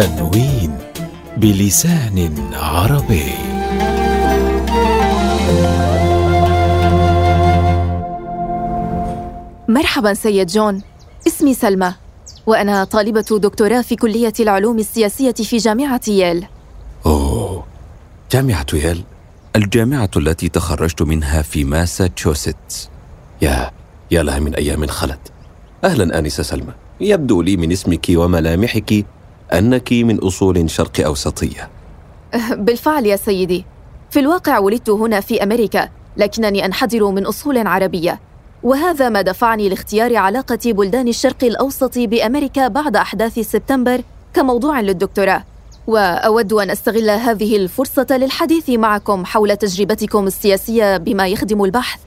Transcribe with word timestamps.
تنوين 0.00 0.78
بلسان 1.36 2.32
عربي. 2.52 3.32
مرحبا 9.68 10.14
سيد 10.14 10.46
جون. 10.46 10.82
اسمي 11.26 11.54
سلمى 11.54 11.94
وأنا 12.46 12.84
طالبة 12.84 13.24
دكتوراه 13.30 13.82
في 13.82 13.96
كلية 13.96 14.32
العلوم 14.40 14.78
السياسية 14.78 15.32
في 15.32 15.56
جامعة 15.56 16.00
ييل. 16.08 16.46
أوه 17.06 17.64
جامعة 18.32 18.66
ييل؟ 18.72 19.04
الجامعة 19.56 20.10
التي 20.16 20.48
تخرجت 20.48 21.02
منها 21.02 21.42
في 21.42 21.64
ماساتشوستس. 21.64 22.88
يا 23.42 23.70
يا 24.10 24.22
لها 24.22 24.38
من 24.38 24.54
أيام 24.54 24.86
خلت. 24.86 25.32
أهلا 25.84 26.18
آنسة 26.18 26.42
سلمى. 26.42 26.72
يبدو 27.00 27.42
لي 27.42 27.56
من 27.56 27.72
اسمك 27.72 28.06
وملامحك 28.10 29.06
أنك 29.52 29.92
من 29.92 30.18
أصول 30.18 30.70
شرق 30.70 31.00
أوسطية. 31.00 31.68
بالفعل 32.64 33.06
يا 33.06 33.16
سيدي. 33.16 33.64
في 34.10 34.20
الواقع 34.20 34.58
ولدت 34.58 34.90
هنا 34.90 35.20
في 35.20 35.42
أمريكا 35.42 35.88
لكنني 36.16 36.64
أنحدر 36.64 37.10
من 37.10 37.26
أصول 37.26 37.66
عربية. 37.66 38.20
وهذا 38.62 39.08
ما 39.08 39.22
دفعني 39.22 39.68
لاختيار 39.68 40.16
علاقة 40.16 40.58
بلدان 40.64 41.08
الشرق 41.08 41.44
الأوسط 41.44 41.98
بأمريكا 41.98 42.68
بعد 42.68 42.96
أحداث 42.96 43.38
سبتمبر 43.38 44.02
كموضوع 44.34 44.80
للدكتوراه. 44.80 45.44
وأود 45.86 46.52
أن 46.52 46.70
أستغل 46.70 47.10
هذه 47.10 47.56
الفرصة 47.56 48.06
للحديث 48.10 48.70
معكم 48.70 49.24
حول 49.24 49.56
تجربتكم 49.56 50.26
السياسية 50.26 50.96
بما 50.96 51.28
يخدم 51.28 51.64
البحث. 51.64 52.00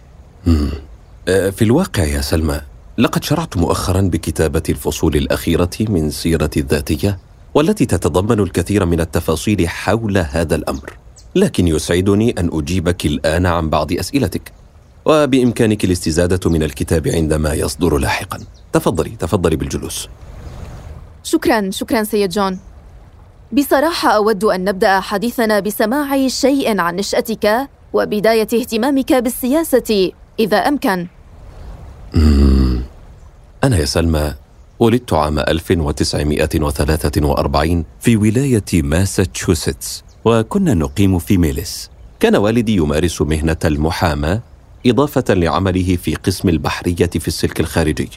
أه، 1.28 1.50
في 1.50 1.62
الواقع 1.62 2.04
يا 2.04 2.22
سلمى 2.22 2.62
لقد 2.98 3.24
شرعت 3.24 3.58
مؤخرا 3.58 4.02
بكتابة 4.02 4.64
الفصول 4.70 5.16
الأخيرة 5.16 5.70
من 5.80 6.10
سيرتي 6.10 6.60
الذاتية. 6.60 7.20
والتي 7.54 7.86
تتضمن 7.86 8.40
الكثير 8.40 8.86
من 8.86 9.00
التفاصيل 9.00 9.70
حول 9.70 10.18
هذا 10.18 10.56
الأمر. 10.56 10.94
لكن 11.36 11.68
يسعدني 11.68 12.36
أن 12.40 12.50
أجيبك 12.54 13.06
الآن 13.06 13.46
عن 13.46 13.70
بعض 13.70 13.94
أسئلتك. 13.94 14.52
وبإمكانك 15.06 15.86
الاستزادة 15.86 16.50
من 16.50 16.64
الكتاب 16.64 17.08
عندما 17.08 17.54
يصدر 17.54 17.98
لاحقا. 17.98 18.40
تفضلي 18.74 19.10
تفضلي 19.10 19.56
بالجلوس. 19.56 20.10
شكرا 21.24 21.70
شكرا 21.72 22.04
سيد 22.04 22.30
جون. 22.30 22.60
بصراحة 23.52 24.10
أود 24.10 24.44
أن 24.44 24.64
نبدأ 24.64 25.00
حديثنا 25.00 25.60
بسماع 25.60 26.28
شيء 26.28 26.80
عن 26.80 26.96
نشأتك 26.96 27.70
وبداية 27.94 28.48
اهتمامك 28.54 29.14
بالسياسة 29.14 30.12
إذا 30.40 30.58
أمكن. 30.58 31.08
أنا 33.64 33.78
يا 33.78 33.86
سلمى 33.86 34.34
ولدت 34.84 35.14
عام 35.14 35.40
1943 35.40 37.86
في 38.00 38.18
ولاية 38.18 38.64
ماساتشوستس 38.74 40.04
وكنا 40.26 40.74
نقيم 40.74 41.20
في 41.20 41.38
ميليس. 41.38 41.90
كان 42.20 42.36
والدي 42.36 42.76
يمارس 42.76 43.22
مهنة 43.22 43.58
المحاماة 43.66 44.42
إضافة 44.86 45.24
لعمله 45.30 45.96
في 45.96 46.16
قسم 46.16 46.50
البحرية 46.50 47.10
في 47.20 47.28
السلك 47.28 47.60
الخارجي. 47.60 48.10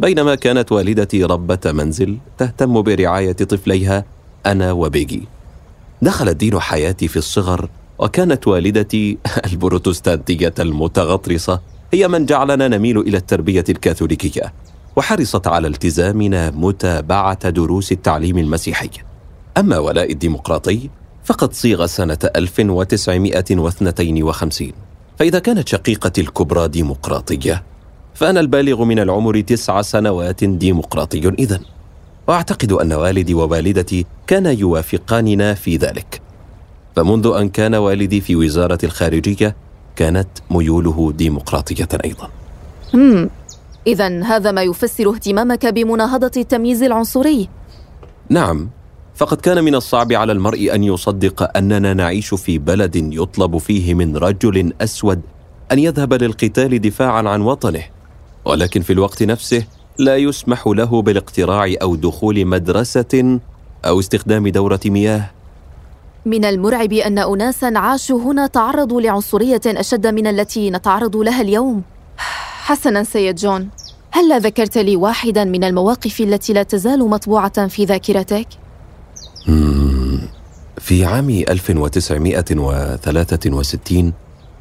بينما 0.00 0.34
كانت 0.34 0.72
والدتي 0.72 1.24
ربة 1.24 1.72
منزل 1.72 2.18
تهتم 2.38 2.82
برعاية 2.82 3.32
طفليها 3.32 4.04
أنا 4.46 4.72
وبيجي. 4.72 5.22
دخل 6.02 6.28
الدين 6.28 6.60
حياتي 6.60 7.08
في 7.08 7.16
الصغر 7.16 7.68
وكانت 7.98 8.48
والدتي 8.48 9.18
البروتستانتية 9.52 10.54
المتغطرسة 10.58 11.60
هي 11.92 12.08
من 12.08 12.26
جعلنا 12.26 12.68
نميل 12.68 12.98
إلى 12.98 13.16
التربية 13.16 13.64
الكاثوليكية. 13.68 14.52
وحرصت 14.96 15.46
على 15.46 15.68
التزامنا 15.68 16.50
متابعة 16.50 17.50
دروس 17.50 17.92
التعليم 17.92 18.38
المسيحي. 18.38 18.90
أما 19.58 19.78
ولاء 19.78 20.12
الديمقراطي 20.12 20.90
فقد 21.24 21.52
صيغ 21.52 21.86
سنة 21.86 22.18
1952 22.36 24.72
فإذا 25.18 25.38
كانت 25.38 25.68
شقيقتي 25.68 26.20
الكبرى 26.20 26.68
ديمقراطية 26.68 27.62
فأنا 28.14 28.40
البالغ 28.40 28.84
من 28.84 28.98
العمر 28.98 29.40
تسع 29.40 29.82
سنوات 29.82 30.44
ديمقراطي 30.44 31.28
إذن. 31.28 31.60
وأعتقد 32.26 32.72
أن 32.72 32.92
والدي 32.92 33.34
ووالدتي 33.34 34.06
كانا 34.26 34.50
يوافقاننا 34.50 35.54
في 35.54 35.76
ذلك. 35.76 36.20
فمنذ 36.96 37.26
أن 37.26 37.48
كان 37.48 37.74
والدي 37.74 38.20
في 38.20 38.36
وزارة 38.36 38.78
الخارجية 38.84 39.56
كانت 39.96 40.28
ميوله 40.50 41.12
ديمقراطية 41.12 41.88
أيضا. 42.04 42.28
مم. 42.94 43.30
إذا 43.86 44.22
هذا 44.22 44.52
ما 44.52 44.62
يفسر 44.62 45.10
اهتمامك 45.10 45.66
بمناهضة 45.66 46.30
التمييز 46.36 46.82
العنصري. 46.82 47.48
نعم 48.28 48.70
فقد 49.14 49.40
كان 49.40 49.64
من 49.64 49.74
الصعب 49.74 50.12
على 50.12 50.32
المرء 50.32 50.74
أن 50.74 50.84
يصدق 50.84 51.56
أننا 51.56 51.94
نعيش 51.94 52.34
في 52.34 52.58
بلد 52.58 52.96
يطلب 52.96 53.58
فيه 53.58 53.94
من 53.94 54.16
رجل 54.16 54.72
أسود 54.80 55.20
أن 55.72 55.78
يذهب 55.78 56.12
للقتال 56.14 56.80
دفاعا 56.80 57.28
عن 57.28 57.40
وطنه 57.40 57.82
ولكن 58.44 58.80
في 58.80 58.92
الوقت 58.92 59.22
نفسه 59.22 59.66
لا 59.98 60.16
يسمح 60.16 60.66
له 60.66 61.02
بالاقتراع 61.02 61.74
أو 61.82 61.96
دخول 61.96 62.46
مدرسة 62.46 63.40
أو 63.84 64.00
استخدام 64.00 64.48
دورة 64.48 64.80
مياه. 64.86 65.30
من 66.26 66.44
المرعب 66.44 66.92
أن 66.92 67.18
اناسا 67.18 67.72
عاشوا 67.76 68.20
هنا 68.20 68.46
تعرضوا 68.46 69.00
لعنصرية 69.00 69.60
أشد 69.66 70.06
من 70.06 70.26
التي 70.26 70.70
نتعرض 70.70 71.16
لها 71.16 71.40
اليوم. 71.40 71.82
حسنا 72.64 73.04
سيد 73.04 73.34
جون 73.34 73.68
هل 74.10 74.40
ذكرت 74.40 74.78
لي 74.78 74.96
واحدا 74.96 75.44
من 75.44 75.64
المواقف 75.64 76.20
التي 76.20 76.52
لا 76.52 76.62
تزال 76.62 77.08
مطبوعة 77.08 77.68
في 77.68 77.84
ذاكرتك؟ 77.84 78.46
في 80.78 81.04
عام 81.04 81.30
1963 81.30 84.12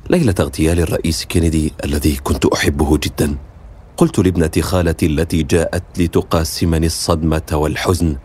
ليلة 0.10 0.36
اغتيال 0.40 0.80
الرئيس 0.80 1.26
كينيدي 1.26 1.74
الذي 1.86 2.16
كنت 2.16 2.46
أحبه 2.46 2.98
جدا 2.98 3.36
قلت 3.98 4.20
لابنة 4.20 4.52
خالتي 4.60 5.06
التي 5.06 5.44
جاءت 5.44 5.84
لتقاسمني 5.98 6.86
الصدمة 6.86 7.52
والحزن 7.52 8.16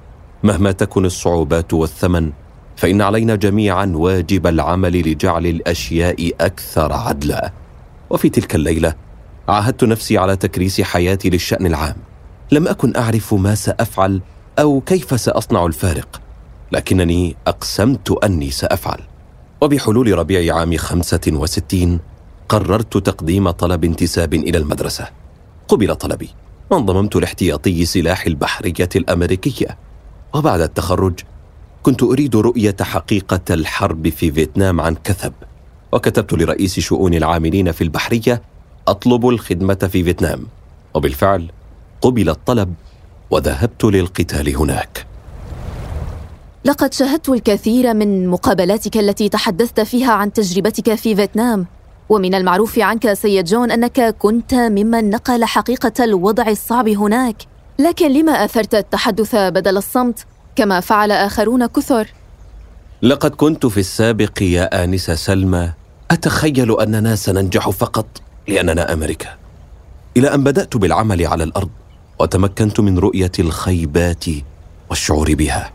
مهما 0.43 0.73
تكن 0.73 1.05
الصعوبات 1.05 1.75
والثمن 1.75 2.33
فإن 2.77 3.03
علينا 3.03 3.35
جميعا 3.35 3.93
واجب 3.95 4.47
العمل 4.47 5.11
لجعل 5.11 5.47
الأشياء 5.47 6.31
أكثر 6.41 6.93
عدلا. 6.93 7.53
وفي 8.11 8.29
تلك 8.29 8.55
الليلة 8.55 9.08
عاهدت 9.49 9.85
نفسي 9.85 10.19
على 10.19 10.37
تكريس 10.37 10.81
حياتي 10.81 11.31
للشأن 11.31 11.67
العام. 11.67 11.97
لم 12.53 12.69
أكن 12.69 12.97
أعرف 12.97 13.35
ما 13.35 13.55
سأفعل 13.55 14.21
أو 14.59 14.81
كيف 14.81 15.21
سأصنع 15.21 15.67
الفارق 15.67 16.21
لكنني 16.73 17.37
أقسمت 17.47 18.11
أني 18.11 18.51
سأفعل. 18.51 19.01
وبحلول 19.61 20.19
ربيع 20.19 20.57
عام 20.57 20.77
خمسة 20.77 21.21
وستين 21.29 22.01
قررت 22.49 22.97
تقديم 22.97 23.51
طلب 23.51 23.85
انتساب 23.85 24.35
إلى 24.35 24.59
المدرسة. 24.59 25.09
قبل 25.69 25.97
طلبي 25.97 26.31
وانضممت 26.71 27.17
لاحتياطي 27.17 27.85
سلاح 27.85 28.27
البحرية 28.27 28.89
الأمريكية. 28.97 29.79
وبعد 30.35 30.61
التخرج 30.61 31.21
كنت 31.83 32.03
أريد 32.03 32.37
رؤية 32.37 32.77
حقيقة 32.81 33.41
الحرب 33.51 34.09
في 34.09 34.33
فيتنام 34.33 34.81
عن 34.81 34.95
كثب. 35.05 35.33
وكتبت 35.93 36.33
لرئيس 36.33 36.81
شؤون 36.81 37.15
العاملين 37.15 37.73
في 37.73 37.85
البحرية 37.85 38.43
أطلب 38.91 39.29
الخدمة 39.29 39.75
في 39.75 40.05
فيتنام. 40.05 40.47
وبالفعل 40.95 41.51
قبل 42.01 42.29
الطلب 42.29 42.75
وذهبت 43.31 43.85
للقتال 43.85 44.57
هناك. 44.57 45.07
لقد 46.65 46.95
شاهدت 46.95 47.29
الكثير 47.29 47.95
من 47.95 48.29
مقابلاتك 48.29 48.97
التي 48.97 49.29
تحدثت 49.29 49.81
فيها 49.81 50.13
عن 50.13 50.33
تجربتك 50.33 50.95
في 50.95 51.17
فيتنام. 51.17 51.67
ومن 52.09 52.35
المعروف 52.35 52.79
عنك 52.79 53.13
سيد 53.13 53.45
جون 53.45 53.71
أنك 53.71 54.17
كنت 54.19 54.55
ممن 54.55 55.11
نقل 55.11 55.45
حقيقة 55.45 56.05
الوضع 56.05 56.49
الصعب 56.49 56.89
هناك. 56.89 57.37
لكن 57.79 58.13
لما 58.13 58.33
أثرت 58.33 58.75
التحدث 58.75 59.35
بدل 59.35 59.77
الصمت؟ 59.77 60.27
كما 60.57 60.81
فعل 60.81 61.11
آخرون 61.13 61.67
كثر. 61.67 62.09
لقد 63.03 63.31
كنت 63.31 63.67
في 63.67 63.81
السابق 63.81 64.43
يا 64.43 64.85
آنسة 64.85 65.15
سلمى. 65.15 65.73
أتخيل 66.11 66.81
اننا 66.81 67.17
سننجح 67.17 67.69
فقط. 67.71 68.07
لأننا 68.49 68.93
أمريكا. 68.93 69.29
إلى 70.17 70.35
أن 70.35 70.45
بدأت 70.45 70.77
بالعمل 70.77 71.27
على 71.27 71.45
الأرض 71.45 71.71
وتمكنت 72.21 72.81
من 72.81 72.99
رؤية 72.99 73.33
الخيبات 73.39 74.25
والشعور 74.91 75.35
بها. 75.35 75.73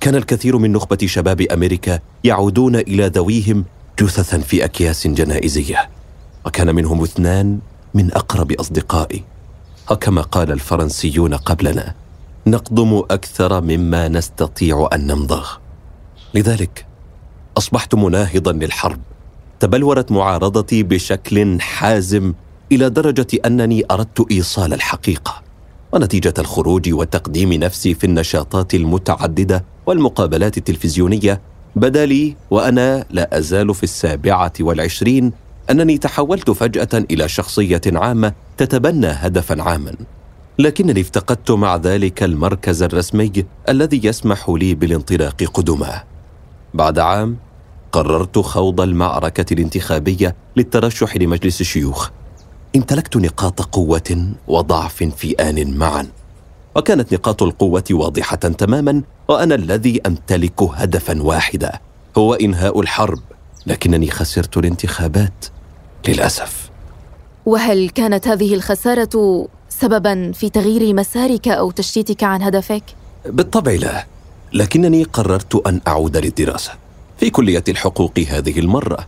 كان 0.00 0.14
الكثير 0.14 0.58
من 0.58 0.72
نخبة 0.72 0.98
شباب 1.06 1.40
أمريكا 1.40 1.98
يعودون 2.24 2.76
إلى 2.76 3.06
ذويهم 3.06 3.64
جثثا 4.00 4.38
في 4.38 4.64
أكياس 4.64 5.06
جنائزية. 5.06 5.90
وكان 6.46 6.74
منهم 6.74 7.02
اثنان 7.02 7.58
من 7.94 8.12
أقرب 8.12 8.52
أصدقائي. 8.52 9.24
وكما 9.90 10.22
قال 10.22 10.52
الفرنسيون 10.52 11.34
قبلنا 11.34 11.94
نقضم 12.46 13.02
أكثر 13.10 13.60
مما 13.60 14.08
نستطيع 14.08 14.88
أن 14.92 15.06
نمضغ. 15.06 15.50
لذلك 16.34 16.86
أصبحت 17.58 17.94
مناهضا 17.94 18.52
للحرب. 18.52 19.00
تبلورت 19.62 20.12
معارضتي 20.12 20.82
بشكل 20.82 21.60
حازم 21.60 22.34
إلى 22.72 22.90
درجة 22.90 23.26
أنني 23.46 23.84
أردت 23.90 24.26
إيصال 24.30 24.72
الحقيقة 24.72 25.42
ونتيجة 25.92 26.34
الخروج 26.38 26.92
وتقديم 26.92 27.52
نفسي 27.52 27.94
في 27.94 28.04
النشاطات 28.04 28.74
المتعددة 28.74 29.64
والمقابلات 29.86 30.58
التلفزيونية. 30.58 31.40
بدا 31.76 32.06
لي 32.06 32.36
وأنا 32.50 33.04
لا 33.10 33.38
أزال 33.38 33.74
في 33.74 33.82
السابعة 33.82 34.52
والعشرين 34.60 35.32
أنني 35.70 35.98
تحولت 35.98 36.50
فجأة 36.50 37.04
إلى 37.10 37.28
شخصية 37.28 37.80
عامة 37.86 38.32
تتبنى 38.56 39.06
هدفا 39.06 39.62
عاما. 39.62 39.94
لكنني 40.58 41.00
افتقدت 41.00 41.50
مع 41.50 41.76
ذلك 41.76 42.22
المركز 42.22 42.82
الرسمي 42.82 43.32
الذي 43.68 44.00
يسمح 44.04 44.48
لي 44.48 44.74
بالانطلاق 44.74 45.42
قدما 45.44 46.02
بعد 46.74 46.98
عام 46.98 47.36
قررت 47.92 48.38
خوض 48.38 48.80
المعركة 48.80 49.54
الانتخابية 49.54 50.36
للترشح 50.56 51.16
لمجلس 51.16 51.60
الشيوخ. 51.60 52.10
امتلكت 52.76 53.16
نقاط 53.16 53.60
قوة 53.60 54.32
وضعف 54.48 55.02
في 55.02 55.32
آن 55.32 55.78
معا. 55.78 56.06
وكانت 56.76 57.14
نقاط 57.14 57.42
القوة 57.42 57.84
واضحة 57.90 58.36
تماما 58.36 59.02
وأنا 59.28 59.54
الذي 59.54 60.00
أمتلك 60.06 60.62
هدفا 60.62 61.22
واحدا 61.22 61.72
هو 62.18 62.34
إنهاء 62.34 62.80
الحرب. 62.80 63.20
لكنني 63.66 64.10
خسرت 64.10 64.56
الانتخابات. 64.56 65.44
للأسف. 66.08 66.70
وهل 67.46 67.90
كانت 67.90 68.28
هذه 68.28 68.54
الخسارة 68.54 69.48
سببا 69.68 70.32
في 70.32 70.50
تغيير 70.50 70.94
مسارك 70.94 71.48
أو 71.48 71.70
تشتيتك 71.70 72.24
عن 72.24 72.42
هدفك؟ 72.42 72.82
بالطبع 73.26 73.72
لا. 73.72 74.06
لكنني 74.52 75.04
قررت 75.04 75.66
أن 75.66 75.80
أعود 75.88 76.16
للدراسة. 76.16 76.81
في 77.22 77.30
كلية 77.30 77.64
الحقوق 77.68 78.18
هذه 78.18 78.58
المرة 78.58 79.06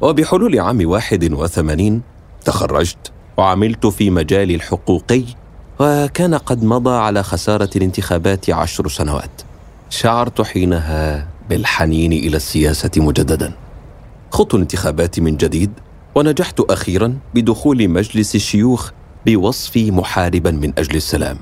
وبحلول 0.00 0.60
عام 0.60 0.88
واحد 0.88 1.32
وثمانين 1.32 2.02
تخرجت 2.44 3.12
وعملت 3.36 3.86
في 3.86 4.10
مجال 4.10 4.54
الحقوقي 4.54 5.22
وكان 5.80 6.34
قد 6.34 6.64
مضى 6.64 6.90
على 6.90 7.22
خسارة 7.22 7.70
الانتخابات 7.76 8.50
عشر 8.50 8.88
سنوات. 8.88 9.42
شعرت 9.90 10.42
حينها 10.42 11.28
بالحنين 11.50 12.12
إلى 12.12 12.36
السياسة 12.36 12.90
مجددا. 12.96 13.52
خضت 14.30 14.54
الانتخابات 14.54 15.20
من 15.20 15.36
جديد 15.36 15.70
ونجحت 16.14 16.60
أخيرا 16.60 17.18
بدخول 17.34 17.88
مجلس 17.88 18.34
الشيوخ 18.34 18.90
بوصفي 19.26 19.90
محاربا 19.90 20.50
من 20.50 20.72
أجل 20.78 20.96
السلام. 20.96 21.38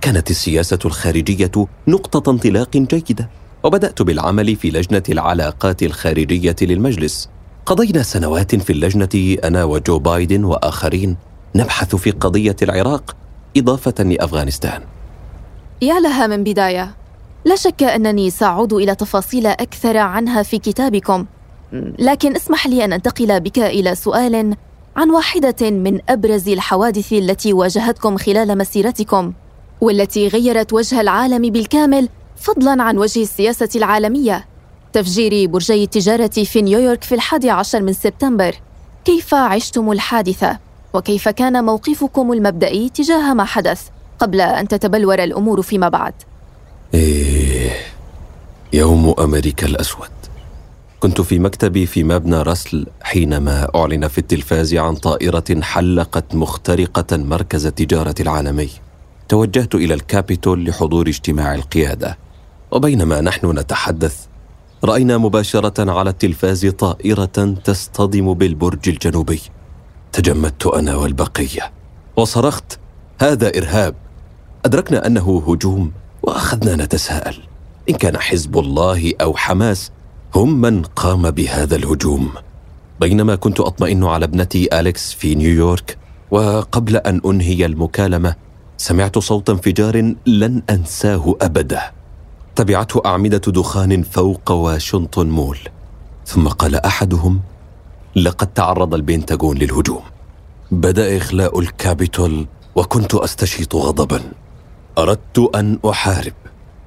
كانت 0.00 0.30
السياسة 0.30 0.78
الخارجية 0.84 1.66
نقطة 1.88 2.30
انطلاق 2.30 2.76
جيدة. 2.76 3.30
وبدأت 3.62 4.02
بالعمل 4.02 4.56
في 4.56 4.70
لجنة 4.70 5.02
العلاقات 5.08 5.82
الخارجية 5.82 6.56
للمجلس. 6.62 7.28
قضينا 7.66 8.02
سنوات 8.02 8.54
في 8.54 8.72
اللجنة 8.72 9.36
أنا 9.44 9.64
وجو 9.64 9.98
بايدن 9.98 10.44
وآخرين 10.44 11.16
نبحث 11.54 11.96
في 11.96 12.10
قضية 12.10 12.56
العراق 12.62 13.16
إضافة 13.56 14.04
لأفغانستان. 14.04 14.82
يا 15.82 16.00
لها 16.00 16.26
من 16.26 16.44
بداية. 16.44 16.94
لا 17.44 17.56
شك 17.56 17.82
أنني 17.82 18.30
سأعود 18.30 18.72
إلى 18.72 18.94
تفاصيل 18.94 19.46
أكثر 19.46 19.96
عنها 19.96 20.42
في 20.42 20.58
كتابكم. 20.58 21.26
لكن 21.98 22.36
اسمح 22.36 22.66
لي 22.66 22.84
أن 22.84 22.92
أنتقل 22.92 23.40
بك 23.40 23.58
إلى 23.58 23.94
سؤال 23.94 24.56
عن 24.96 25.10
واحدة 25.10 25.70
من 25.70 26.00
أبرز 26.08 26.48
الحوادث 26.48 27.12
التي 27.12 27.52
واجهتكم 27.52 28.16
خلال 28.16 28.58
مسيرتكم 28.58 29.32
والتي 29.80 30.28
غيرت 30.28 30.72
وجه 30.72 31.00
العالم 31.00 31.50
بالكامل 31.50 32.08
فضلا 32.36 32.82
عن 32.82 32.98
وجه 32.98 33.22
السياسة 33.22 33.68
العالمية. 33.76 34.46
تفجير 34.92 35.48
برجي 35.48 35.84
التجارة 35.84 36.26
في 36.44 36.62
نيويورك 36.62 37.04
في 37.04 37.14
الحادي 37.14 37.50
عشر 37.50 37.82
من 37.82 37.92
سبتمبر. 37.92 38.54
كيف 39.04 39.34
عشتم 39.34 39.92
الحادثة؟ 39.92 40.58
وكيف 40.94 41.28
كان 41.28 41.64
موقفكم 41.64 42.32
المبدئي 42.32 42.88
تجاه 42.88 43.34
ما 43.34 43.44
حدث 43.44 43.82
قبل 44.18 44.40
أن 44.40 44.68
تتبلور 44.68 45.24
الأمور 45.24 45.62
فيما 45.62 45.88
بعد؟ 45.88 46.14
إيه 46.94 47.70
يوم 48.72 49.14
أمريكا 49.18 49.66
الأسود. 49.66 50.08
كنت 51.00 51.20
في 51.20 51.38
مكتبي 51.38 51.86
في 51.86 52.04
مبنى 52.04 52.42
رسل 52.42 52.86
حينما 53.02 53.68
أعلن 53.74 54.08
في 54.08 54.18
التلفاز 54.18 54.74
عن 54.74 54.94
طائرة 54.94 55.60
حلقت 55.62 56.34
مخترقة 56.34 57.16
مركز 57.16 57.66
التجارة 57.66 58.14
العالمي. 58.20 58.70
توجهت 59.28 59.74
إلى 59.74 59.94
الكابيتول 59.94 60.64
لحضور 60.64 61.08
اجتماع 61.08 61.54
القيادة. 61.54 62.18
وبينما 62.76 63.20
نحن 63.20 63.58
نتحدث 63.58 64.26
رأينا 64.84 65.18
مباشرة 65.18 65.90
على 65.92 66.10
التلفاز 66.10 66.66
طائرة 66.66 67.54
تصطدم 67.64 68.34
بالبرج 68.34 68.88
الجنوبي. 68.88 69.40
تجمدت 70.12 70.66
أنا 70.66 70.96
والبقية 70.96 71.72
وصرخت 72.16 72.78
هذا 73.20 73.48
إرهاب. 73.58 73.94
أدركنا 74.64 75.06
أنه 75.06 75.42
هجوم 75.48 75.92
وأخذنا 76.22 76.84
نتساءل. 76.84 77.36
إن 77.90 77.94
كان 77.94 78.18
حزب 78.18 78.58
الله 78.58 79.12
أو 79.20 79.36
حماس 79.36 79.90
هم 80.34 80.60
من 80.60 80.82
قام 80.82 81.30
بهذا 81.30 81.76
الهجوم. 81.76 82.30
بينما 83.00 83.34
كنت 83.34 83.60
أطمئن 83.60 84.04
على 84.04 84.24
ابنتي 84.24 84.80
أليكس 84.80 85.12
في 85.12 85.34
نيويورك 85.34 85.98
وقبل 86.30 86.96
أن 86.96 87.20
أنهي 87.26 87.66
المكالمة 87.66 88.34
سمعت 88.76 89.18
صوت 89.18 89.50
انفجار 89.50 90.14
لن 90.26 90.62
أنساه 90.70 91.36
أبدا. 91.40 91.80
تبعته 92.56 93.02
أعمدة 93.06 93.38
دخان 93.38 94.02
فوق 94.02 94.50
واشنطن 94.50 95.26
مول. 95.26 95.58
ثم 96.26 96.48
قال 96.48 96.74
أحدهم 96.74 97.40
لقد 98.16 98.46
تعرض 98.46 98.94
البنتاغون 98.94 99.58
للهجوم. 99.58 100.02
بدأ 100.70 101.16
إخلاء 101.16 101.60
الكابيتول 101.60 102.46
وكنت 102.74 103.14
أستشيط 103.14 103.76
غضبا. 103.76 104.20
أردت 104.98 105.50
أن 105.54 105.78
أحارب 105.90 106.32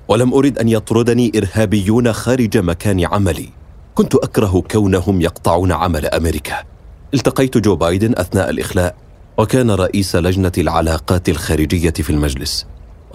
ولم 0.07 0.33
ارد 0.33 0.59
أن 0.59 0.69
يطردني 0.69 1.31
إرهابيون 1.35 2.13
خارج 2.13 2.57
مكان 2.57 3.05
عملي. 3.05 3.49
كنت 3.95 4.15
أكره 4.15 4.63
كونهم 4.71 5.21
يقطعون 5.21 5.71
عمل 5.71 6.05
أمريكا. 6.05 6.63
التقيت 7.13 7.57
جو 7.57 7.75
بايدن 7.75 8.13
أثناء 8.17 8.49
الإخلاء 8.49 8.95
وكان 9.37 9.71
رئيس 9.71 10.15
لجنة 10.15 10.51
العلاقات 10.57 11.29
الخارجية 11.29 11.89
في 11.89 12.09
المجلس. 12.09 12.65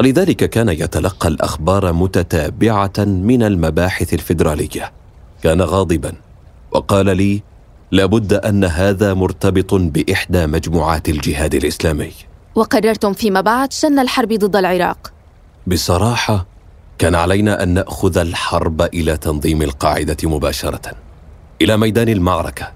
ولذلك 0.01 0.51
كان 0.51 0.69
يتلقى 0.69 1.29
الأخبار 1.29 1.93
متتابعة 1.93 2.93
من 2.99 3.43
المباحث 3.43 4.15
الفيدرالية. 4.15 4.93
كان 5.43 5.63
غاضبا 5.63 6.13
وقال 6.73 7.17
لي 7.17 7.43
لابد 7.91 8.33
أن 8.33 8.65
هذا 8.65 9.15
مرتبط 9.15 9.75
بإحدى 9.75 10.47
مجموعات 10.47 11.09
الجهاد 11.09 11.55
الإسلامي. 11.55 12.13
وقررتم 12.55 13.13
فيما 13.13 13.41
بعد 13.41 13.73
شن 13.73 13.99
الحرب 13.99 14.33
ضد 14.33 14.57
العراق؟ 14.57 15.13
بصراحة 15.67 16.47
كان 16.99 17.15
علينا 17.15 17.63
أن 17.63 17.69
نأخذ 17.69 18.19
الحرب 18.19 18.83
إلى 18.83 19.17
تنظيم 19.17 19.63
القاعدة 19.63 20.17
مباشرة. 20.25 20.93
إلى 21.63 21.77
ميدان 21.77 22.09
المعركة 22.09 22.73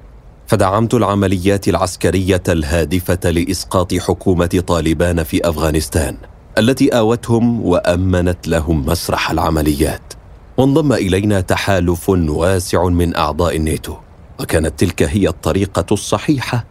فدعمت 0.47 0.95
العمليات 0.95 1.69
العسكرية 1.69 2.42
الهادفة 2.49 3.31
لإسقاط 3.31 3.95
حكومة 3.95 4.62
طالبان 4.66 5.23
في 5.23 5.49
أفغانستان. 5.49 6.16
التي 6.59 6.88
آوتهم 6.88 7.61
وأمنت 7.61 8.49
لهم 8.49 8.87
مسرح 8.87 9.31
العمليات. 9.31 10.12
وانضم 10.57 10.93
إلينا 10.93 11.41
تحالف 11.41 12.09
واسع 12.09 12.85
من 12.85 13.17
أعضاء 13.17 13.57
الناتو. 13.57 13.97
وكانت 14.41 14.81
تلك 14.81 15.03
هي 15.03 15.29
الطريقة 15.29 15.87
الصحيحة 15.93 16.65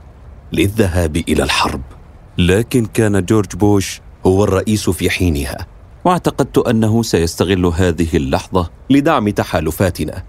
للذهاب 0.53 1.17
إلى 1.17 1.43
الحرب. 1.43 1.81
لكن 2.37 2.85
كان 2.85 3.25
جورج 3.25 3.55
بوش 3.55 4.01
هو 4.25 4.43
الرئيس 4.43 4.89
في 4.89 5.09
حينها. 5.09 5.67
واعتقدت 6.05 6.57
أنه 6.57 7.03
سيستغل 7.03 7.65
هذه 7.65 8.07
اللحظة 8.13 8.69
لدعم 8.89 9.29
تحالفاتنا. 9.29 10.23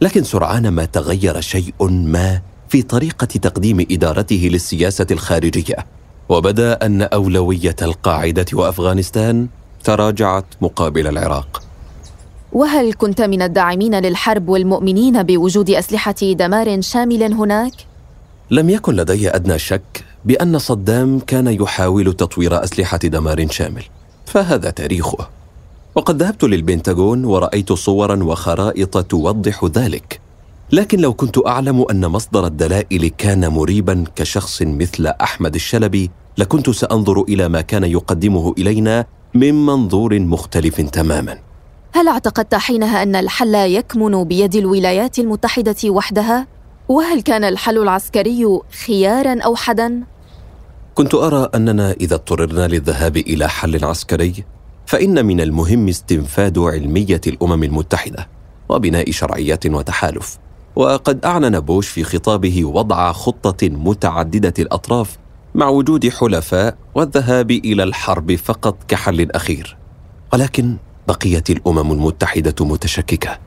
لكن 0.00 0.24
سرعان 0.24 0.68
ما 0.68 0.84
تغير 0.84 1.40
شيء 1.40 1.74
ما 1.90 2.40
في 2.68 2.82
طريقة 2.82 3.26
تقديم 3.26 3.86
إدارته 3.90 4.48
للسياسة 4.52 5.06
الخارجية. 5.10 5.76
وبدا 6.28 6.86
أن 6.86 7.02
أولوية 7.02 7.76
القاعدة 7.82 8.46
وأفغانستان 8.52 9.46
تراجعت 9.84 10.44
مقابل 10.60 11.06
العراق. 11.06 11.62
وهل 12.52 12.92
كنت 12.92 13.20
من 13.20 13.42
الداعمين 13.42 13.94
للحرب 13.94 14.48
والمؤمنين 14.48 15.22
بوجود 15.22 15.70
أسلحة 15.70 16.14
دمار 16.22 16.80
شامل 16.80 17.22
هناك؟ 17.22 17.72
لم 18.50 18.70
يكن 18.70 18.94
لدي 18.96 19.34
أدنى 19.34 19.58
شك 19.58 20.04
بأن 20.24 20.58
صدام 20.58 21.18
كان 21.18 21.46
يحاول 21.46 22.12
تطوير 22.12 22.64
أسلحة 22.64 22.98
دمار 22.98 23.48
شامل 23.50 23.84
فهذا 24.26 24.70
تاريخه. 24.70 25.28
وقد 25.94 26.22
ذهبت 26.22 26.44
للبنتاغون 26.44 27.24
ورأيت 27.24 27.72
صورا 27.72 28.24
وخرائط 28.24 28.98
توضح 28.98 29.64
ذلك. 29.64 30.20
لكن 30.72 31.00
لو 31.00 31.14
كنت 31.14 31.46
أعلم 31.46 31.84
أن 31.90 32.06
مصدر 32.06 32.46
الدلائل 32.46 33.08
كان 33.08 33.48
مريبا 33.48 34.04
كشخص 34.16 34.62
مثل 34.62 35.06
أحمد 35.06 35.54
الشلبي 35.54 36.10
لكنت 36.38 36.70
سأنظر 36.70 37.22
إلى 37.22 37.48
ما 37.48 37.60
كان 37.60 37.84
يقدمه 37.84 38.54
إلينا 38.58 39.04
من 39.34 39.66
منظور 39.66 40.20
مختلف 40.20 40.80
تماما. 40.80 41.38
هل 41.92 42.08
اعتقدت 42.08 42.54
حينها 42.54 43.02
أن 43.02 43.16
الحل 43.16 43.54
يكمن 43.54 44.24
بيد 44.24 44.54
الولايات 44.54 45.18
المتحدة 45.18 45.76
وحدها؟ 45.90 46.46
وهل 46.88 47.22
كان 47.22 47.44
الحل 47.44 47.78
العسكري 47.78 48.60
خيارا 48.86 49.40
اوحدا 49.40 50.02
كنت 50.94 51.14
أرى 51.14 51.48
أننا 51.54 51.92
إذا 51.92 52.14
اضطررنا 52.14 52.68
للذهاب 52.68 53.16
إلى 53.16 53.48
حل 53.48 53.84
عسكري 53.84 54.44
فإن 54.86 55.26
من 55.26 55.40
المهم 55.40 55.88
استنفاد 55.88 56.58
علمية 56.58 57.20
الأمم 57.26 57.62
المتحدة 57.62 58.28
وبناء 58.68 59.10
شرعيات 59.10 59.66
وتحالف. 59.66 60.38
وقد 60.76 61.24
أعلن 61.24 61.60
بوش 61.60 61.88
في 61.88 62.04
خطابه 62.04 62.64
وضع 62.64 63.12
خطة 63.12 63.68
متعددة 63.68 64.54
الأطراف 64.58 65.18
مع 65.54 65.68
وجود 65.68 66.08
حلفاء 66.08 66.76
والذهاب 66.94 67.50
إلى 67.50 67.82
الحرب 67.82 68.34
فقط 68.34 68.76
كحل 68.88 69.30
أخير. 69.30 69.76
ولكن 70.32 70.76
بقيت 71.08 71.50
الأمم 71.50 71.92
المتحدة 71.92 72.54
متشككة. 72.60 73.38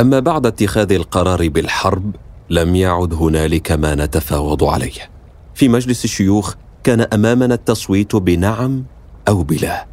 أما 0.00 0.20
بعد 0.20 0.46
اتخاذ 0.46 0.92
القرار 0.92 1.48
بالحرب 1.48 2.16
لم 2.50 2.76
يعد 2.76 3.14
هنالك 3.14 3.72
ما 3.72 3.94
نتفاوض 3.94 4.64
عليه. 4.64 5.10
في 5.54 5.68
مجلس 5.68 6.04
الشيوخ 6.04 6.54
كان 6.84 7.00
أمامنا 7.00 7.54
التصويت 7.54 8.16
بنعم 8.16 8.84
أو 9.28 9.42
بلا. 9.42 9.86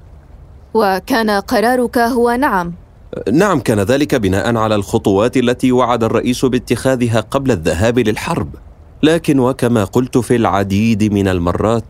وكان 0.73 1.29
قرارك 1.29 1.97
هو 1.97 2.31
نعم. 2.31 2.73
نعم 3.31 3.59
كان 3.59 3.79
ذلك 3.79 4.15
بناء 4.15 4.55
على 4.55 4.75
الخطوات 4.75 5.37
التي 5.37 5.71
وعد 5.71 6.03
الرئيس 6.03 6.45
باتخاذها 6.45 7.19
قبل 7.19 7.51
الذهاب 7.51 7.99
للحرب. 7.99 8.55
لكن 9.03 9.39
وكما 9.39 9.83
قلت 9.83 10.17
في 10.17 10.35
العديد 10.35 11.13
من 11.13 11.27
المرات 11.27 11.83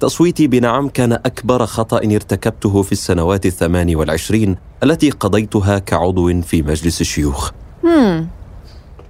تصويتي 0.00 0.46
بنعم 0.46 0.88
كان 0.88 1.12
أكبر 1.12 1.66
خطأ 1.66 1.96
ارتكبته 1.96 2.82
في 2.82 2.92
السنوات 2.92 3.46
الثمان 3.46 3.96
والعشرين 3.96 4.56
التي 4.82 5.10
قضيتها 5.10 5.78
كعضو 5.78 6.42
في 6.42 6.62
مجلس 6.62 7.00
الشيوخ. 7.00 7.50
مم. 7.84 8.28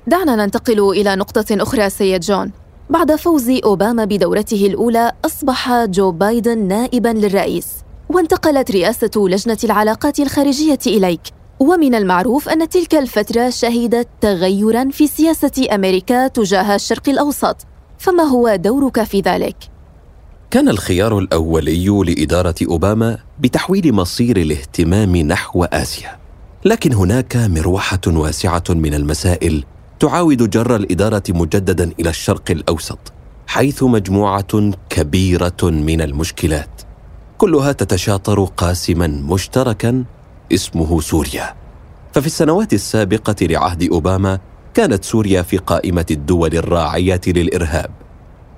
دعنا 0.07 0.37
ننتقل 0.37 0.91
إلى 0.91 1.17
نقطة 1.17 1.45
أخرى 1.51 1.91
سيد 1.91 2.21
جون. 2.21 2.53
بعد 2.91 3.17
فوز 3.17 3.51
أوباما 3.65 4.05
بدورته 4.05 4.67
الأولى 4.67 5.13
أصبح 5.25 5.85
جو 5.85 6.13
بايدن 6.13 6.69
نائبا 6.69 7.09
للرئيس. 7.09 7.67
وانتقلت 8.09 8.71
رئاسة 8.71 9.11
لجنة 9.17 9.59
العلاقات 9.65 10.21
الخارجية 10.21 10.79
إليك. 10.87 11.21
ومن 11.61 11.95
المعروف 11.95 12.49
أن 12.49 12.69
تلك 12.69 12.95
الفترة 12.95 13.51
شهدت 13.51 14.09
تغيرا 14.21 14.91
في 14.91 15.07
سياسة 15.07 15.75
أمريكا 15.75 16.29
تجاه 16.29 16.75
الشرق 16.75 17.09
الأوسط 17.09 17.57
فما 17.99 18.23
هو 18.23 18.57
دورك 18.57 19.03
في 19.03 19.21
ذلك؟ 19.21 19.57
كان 20.51 20.69
الخيار 20.69 21.19
الأولي 21.19 21.89
لإدارة 21.89 22.55
أوباما 22.69 23.19
بتحويل 23.41 23.93
مصير 23.93 24.37
الاهتمام 24.37 25.17
نحو 25.17 25.65
آسيا 25.65 26.19
لكن 26.65 26.93
هناك 26.93 27.37
مروحة 27.37 28.01
واسعة 28.07 28.65
من 28.69 28.95
المسائل 28.95 29.65
تعاود 30.01 30.51
جر 30.51 30.77
الإدارة 30.77 31.23
مجددا 31.29 31.93
إلى 32.01 32.11
الشرق 32.11 32.51
الأوسط 32.51 32.99
حيث 33.47 33.83
مجموعة 33.83 34.73
كبيرة 34.89 35.63
من 35.63 36.01
المشكلات 36.01 36.83
كلها 37.39 37.73
تتشاطر 37.73 38.45
قاسما 38.45 39.07
مشتركا 39.07 40.05
اسمه 40.53 41.01
سوريا. 41.01 41.55
ففي 42.13 42.27
السنوات 42.27 42.73
السابقة 42.73 43.47
لعهد 43.47 43.83
أوباما 43.83 44.39
كانت 44.75 45.05
سوريا 45.05 45.43
في 45.43 45.57
قائمة 45.57 46.07
الدول 46.11 46.55
الراعية 46.57 47.21
للإرهاب. 47.27 47.91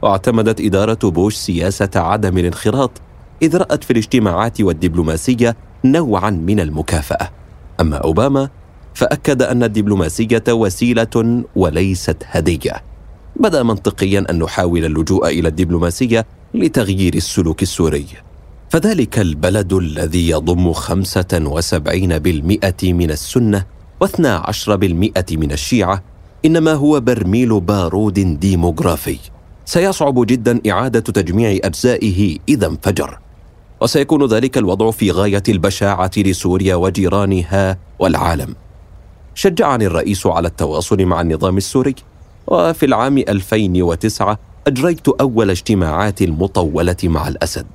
واعتمدت 0.03 0.61
إدارة 0.61 0.99
بوش 1.03 1.35
سياسة 1.35 1.91
عدم 1.97 2.39
الانخراط 2.39 2.91
إذ 3.43 3.57
رأت 3.57 3.85
في 3.85 3.91
الاجتماعات 3.91 4.61
والدبلوماسية 4.61 5.57
نوعا 5.85 6.31
من 6.31 6.61
المكافأة. 6.61 7.31
أما 7.81 7.97
أوباما 7.97 8.49
فأكد 8.95 9.43
أن 9.43 9.63
الدبلوماسية 9.63 10.45
وسيلة 10.49 11.45
وليست 11.57 12.17
هدية. 12.27 12.83
بدا 13.37 13.63
منطقيا 13.63 14.27
أن 14.31 14.39
نحاول 14.39 14.85
اللجوء 14.85 15.29
إلى 15.29 15.49
الدبلوماسية 15.49 16.27
لتغيير 16.55 17.15
السلوك 17.15 17.63
السوري. 17.63 18.07
فذلك 18.69 19.19
البلد 19.19 19.73
الذي 19.73 20.29
يضم 20.29 20.73
خمسة 20.73 21.33
وسبعين 21.33 22.19
بالمئة 22.19 22.93
من 22.93 23.11
السنة 23.11 23.65
واثنى 24.01 24.29
عشر 24.29 24.77
بالمئة 24.77 25.37
من 25.37 25.53
الشيعة 25.53 26.03
إنما 26.45 26.73
هو 26.73 27.01
برميل 27.01 27.61
بارود 27.61 28.41
ديموغرافي. 28.41 29.19
سيصعب 29.65 30.27
جدا 30.27 30.61
إعادة 30.71 31.01
تجميع 31.01 31.59
أجزائه 31.65 32.39
إذا 32.49 32.67
انفجر. 32.67 33.19
وسيكون 33.81 34.27
ذلك 34.27 34.59
الوضع 34.59 34.91
في 34.91 35.11
غاية 35.11 35.43
البشاعة 35.49 36.11
لسوريا 36.17 36.75
وجيرانها 36.75 37.79
والعالم. 37.99 38.55
شجعني 39.35 39.87
الرئيس 39.87 40.27
على 40.27 40.49
التواصل 40.49 41.05
مع 41.05 41.21
النظام 41.21 41.57
السوري. 41.57 41.95
وفي 42.47 42.87
العام 42.87 43.19
2009 43.19 44.39
أجريت 44.67 45.09
أول 45.09 45.51
اجتماعات 45.51 46.23
المطولة 46.23 46.97
مع 47.05 47.29
الأسد. 47.29 47.67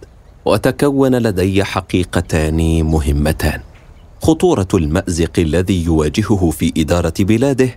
وتكون 0.45 1.15
لدي 1.15 1.63
حقيقتان 1.63 2.83
مهمتان. 2.83 3.61
خطورة 4.21 4.67
المأزق 4.73 5.31
الذي 5.37 5.83
يواجهه 5.83 6.49
في 6.49 6.73
إدارة 6.77 7.13
بلاده 7.19 7.69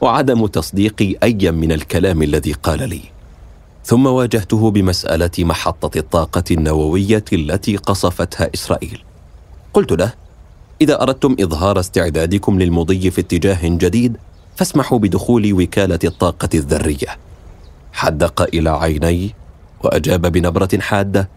وعدم 0.00 0.46
تصديق 0.46 1.18
أي 1.22 1.52
من 1.52 1.72
الكلام 1.72 2.22
الذي 2.22 2.52
قال 2.52 2.88
لي. 2.88 3.00
ثم 3.84 4.06
واجهته 4.06 4.70
بمسألة 4.70 5.30
محطة 5.38 5.98
الطاقة 5.98 6.44
النووية 6.50 7.24
التي 7.32 7.76
قصفتها 7.76 8.50
إسرائيل. 8.54 9.02
قلت 9.74 9.92
له 9.92 10.12
إذا 10.80 11.02
أردتم 11.02 11.36
إظهار 11.40 11.80
استعدادكم 11.80 12.58
للمضي 12.58 13.10
في 13.10 13.20
اتجاه 13.20 13.58
جديد 13.62 14.16
فاسمحوا 14.56 14.98
بدخول 14.98 15.52
وكالة 15.52 15.98
الطاقة 16.04 16.48
الذرية. 16.54 17.18
حدق 17.92 18.42
إلى 18.42 18.70
عيني 18.70 19.34
وأجاب 19.84 20.26
بنبرة 20.26 20.78
حادة 20.80 21.28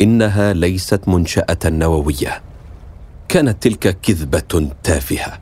إنها 0.00 0.52
ليست 0.52 1.08
منشأة 1.08 1.58
نووية. 1.64 2.42
كانت 3.28 3.62
تلك 3.62 4.00
كذبة 4.02 4.70
تافهة. 4.82 5.38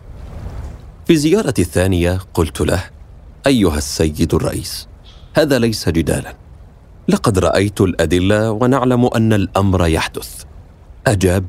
في 1.07 1.17
زيارتي 1.17 1.63
الثانية 1.63 2.19
قلت 2.35 2.61
له 2.61 2.85
أيها 3.47 3.79
السيد 3.79 4.35
الرئيس 4.35 4.89
هذا 5.37 5.59
ليس 5.59 5.89
جدالا. 5.89 6.35
لقد 7.09 7.39
رأيت 7.39 7.81
الأدلة 7.81 8.51
ونعلم 8.51 9.07
أن 9.07 9.33
الأمر 9.33 9.87
يحدث. 9.87 10.45
أجاب 11.07 11.47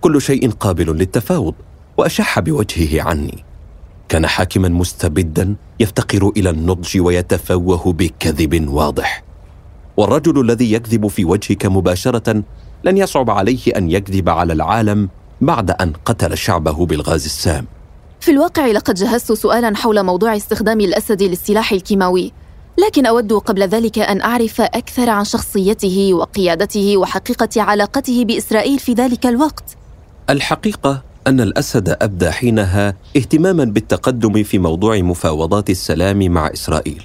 كل 0.00 0.22
شيء 0.22 0.50
قابل 0.50 0.86
للتفاوض 0.86 1.54
وأشح 1.96 2.40
بوجهه 2.40 3.02
عني. 3.02 3.44
كان 4.08 4.26
حاكما 4.26 4.68
مستبدا 4.68 5.56
يفتقر 5.80 6.32
إلى 6.36 6.50
النضج 6.50 7.00
ويتفوه 7.00 7.92
بكذب 7.92 8.68
واضح. 8.68 9.29
والرجل 10.00 10.40
الذي 10.40 10.72
يكذب 10.72 11.06
في 11.06 11.24
وجهك 11.24 11.66
مباشرة 11.66 12.42
لن 12.84 12.96
يصعب 12.96 13.30
عليه 13.30 13.76
أن 13.76 13.90
يكذب 13.90 14.28
على 14.28 14.52
العالم 14.52 15.08
بعد 15.40 15.70
أن 15.70 15.92
قتل 16.04 16.38
شعبه 16.38 16.86
بالغاز 16.86 17.24
السام. 17.24 17.66
في 18.20 18.30
الواقع 18.30 18.66
لقد 18.66 18.94
جهزت 18.94 19.32
سؤالا 19.32 19.76
حول 19.76 20.02
موضوع 20.02 20.36
استخدام 20.36 20.80
الأسد 20.80 21.22
للسلاح 21.22 21.72
الكيماوي 21.72 22.32
لكن 22.86 23.06
أود 23.06 23.32
قبل 23.32 23.62
ذلك 23.62 23.98
أن 23.98 24.20
أعرف 24.20 24.60
أكثر 24.60 25.10
عن 25.10 25.24
شخصيته 25.24 26.14
وقيادته 26.14 26.96
وحقيقة 26.96 27.62
علاقته 27.62 28.24
بإسرائيل 28.24 28.78
في 28.78 28.92
ذلك 28.92 29.26
الوقت. 29.26 29.76
الحقيقة 30.30 31.02
أن 31.26 31.40
الأسد 31.40 31.96
أبدى 32.02 32.30
حينها 32.30 32.94
اهتماما 33.16 33.64
بالتقدم 33.64 34.42
في 34.42 34.58
موضوع 34.58 34.98
مفاوضات 34.98 35.70
السلام 35.70 36.18
مع 36.18 36.46
إسرائيل 36.52 37.02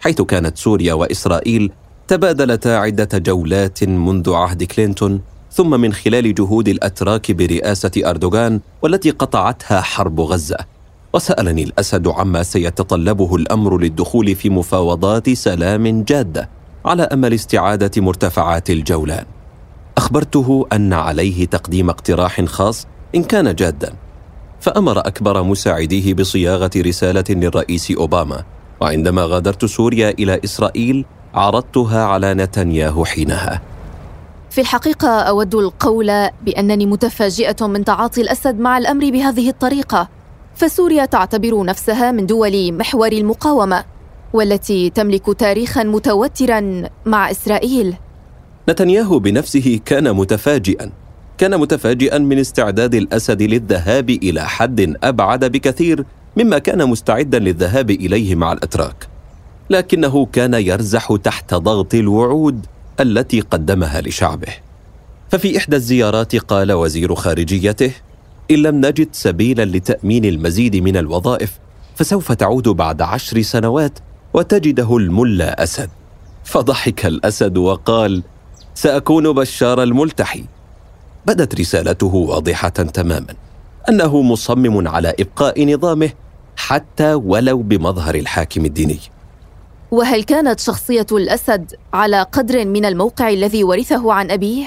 حيث 0.00 0.22
كانت 0.22 0.58
سوريا 0.58 0.94
وإسرائيل 0.94 1.70
تبادلتا 2.08 2.68
عدة 2.68 3.18
جولات 3.18 3.84
منذ 3.84 4.32
عهد 4.32 4.64
كلينتون 4.64 5.20
ثم 5.50 5.80
من 5.80 5.92
خلال 5.92 6.34
جهود 6.34 6.68
الأتراك 6.68 7.32
برئاسة 7.32 7.90
أردوغان 7.96 8.60
والتي 8.82 9.10
قطعتها 9.10 9.80
حرب 9.80 10.20
غزة. 10.20 10.56
وسألني 11.14 11.62
الأسد 11.62 12.08
عما 12.08 12.42
سيتطلبه 12.42 13.36
الأمر 13.36 13.78
للدخول 13.78 14.34
في 14.34 14.50
مفاوضات 14.50 15.30
سلام 15.30 16.02
جادة 16.02 16.48
على 16.84 17.02
أمل 17.02 17.34
استعادة 17.34 18.02
مرتفعات 18.02 18.70
الجولان 18.70 19.24
أخبرته 19.96 20.66
أن 20.72 20.92
عليه 20.92 21.44
تقديم 21.44 21.90
اقتراح 21.90 22.44
خاص 22.44 22.86
إن 23.14 23.24
كان 23.24 23.54
جادا 23.54 23.92
فأمر 24.60 24.98
أكبر 24.98 25.42
مساعديه 25.42 26.14
بصياغة 26.14 26.70
رسالة 26.76 27.24
للرئيس 27.30 27.90
أوباما. 27.90 28.44
وعندما 28.80 29.24
غادرت 29.24 29.64
سوريا 29.64 30.10
إلى 30.10 30.40
إسرائيل 30.44 31.04
عرضتها 31.34 32.04
على 32.04 32.34
نتنياهو 32.34 33.04
حينها. 33.04 33.62
في 34.50 34.60
الحقيقة 34.60 35.08
أود 35.08 35.54
القول 35.54 36.28
بأنني 36.46 36.86
متفاجئة 36.86 37.66
من 37.66 37.84
تعاطي 37.84 38.20
الأسد 38.20 38.58
مع 38.58 38.78
الأمر 38.78 39.10
بهذه 39.10 39.48
الطريقة. 39.48 40.08
فسوريا 40.54 41.04
تعتبر 41.04 41.64
نفسها 41.64 42.12
من 42.12 42.26
دول 42.26 42.72
محور 42.72 43.12
المقاومة 43.12 43.84
والتي 44.32 44.90
تملك 44.90 45.38
تاريخا 45.38 45.82
متوترا 45.82 46.82
مع 47.06 47.30
إسرائيل. 47.30 47.94
نتنياهو 48.68 49.18
بنفسه 49.18 49.80
كان 49.84 50.16
متفاجئا 50.16 50.90
كان 51.38 51.60
متفاجئا 51.60 52.18
من 52.18 52.38
استعداد 52.38 52.94
الأسد 52.94 53.42
للذهاب 53.42 54.10
إلى 54.10 54.42
حد 54.44 54.94
أبعد 55.02 55.44
بكثير 55.44 56.04
مما 56.36 56.58
كان 56.58 56.88
مستعدا 56.88 57.38
للذهاب 57.38 57.90
إليه 57.90 58.34
مع 58.34 58.52
الأتراك. 58.52 59.13
لكنه 59.70 60.26
كان 60.26 60.54
يرزح 60.54 61.16
تحت 61.16 61.54
ضغط 61.54 61.94
الوعود 61.94 62.66
التي 63.00 63.40
قدمها 63.40 64.00
لشعبه. 64.00 64.48
ففي 65.30 65.58
إحدى 65.58 65.76
الزيارات 65.76 66.36
قال 66.36 66.72
وزير 66.72 67.14
خارجيته 67.14 67.92
إن 68.50 68.56
لم 68.56 68.76
نجد 68.76 69.08
سبيلا 69.12 69.64
لتأمين 69.64 70.24
المزيد 70.24 70.76
من 70.76 70.96
الوظائف 70.96 71.58
فسوف 71.96 72.32
تعود 72.32 72.68
بعد 72.68 73.02
عشر 73.02 73.42
سنوات 73.42 73.98
وتجده 74.34 74.96
الملا 74.96 75.62
أسد. 75.62 75.90
فضحك 76.44 77.06
الأسد 77.06 77.56
وقال 77.56 78.22
سأكون 78.74 79.32
بشار 79.32 79.82
الملتحي. 79.82 80.44
بدت 81.26 81.60
رسالته 81.60 82.14
واضحة 82.14 82.68
تماما 82.68 83.34
أنه 83.88 84.22
مصمم 84.22 84.88
على 84.88 85.14
إبقاء 85.20 85.74
نظامه 85.74 86.10
حتى 86.56 87.14
ولو 87.14 87.62
بمظهر 87.62 88.14
الحاكم 88.14 88.64
الديني. 88.64 88.98
وهل 89.94 90.24
كانت 90.24 90.60
شخصية 90.60 91.06
الأسد 91.12 91.72
على 91.92 92.22
قدر 92.22 92.64
من 92.64 92.84
الموقع 92.84 93.28
الذي 93.28 93.64
ورثه 93.64 94.12
عن 94.12 94.30
أبيه؟ 94.30 94.66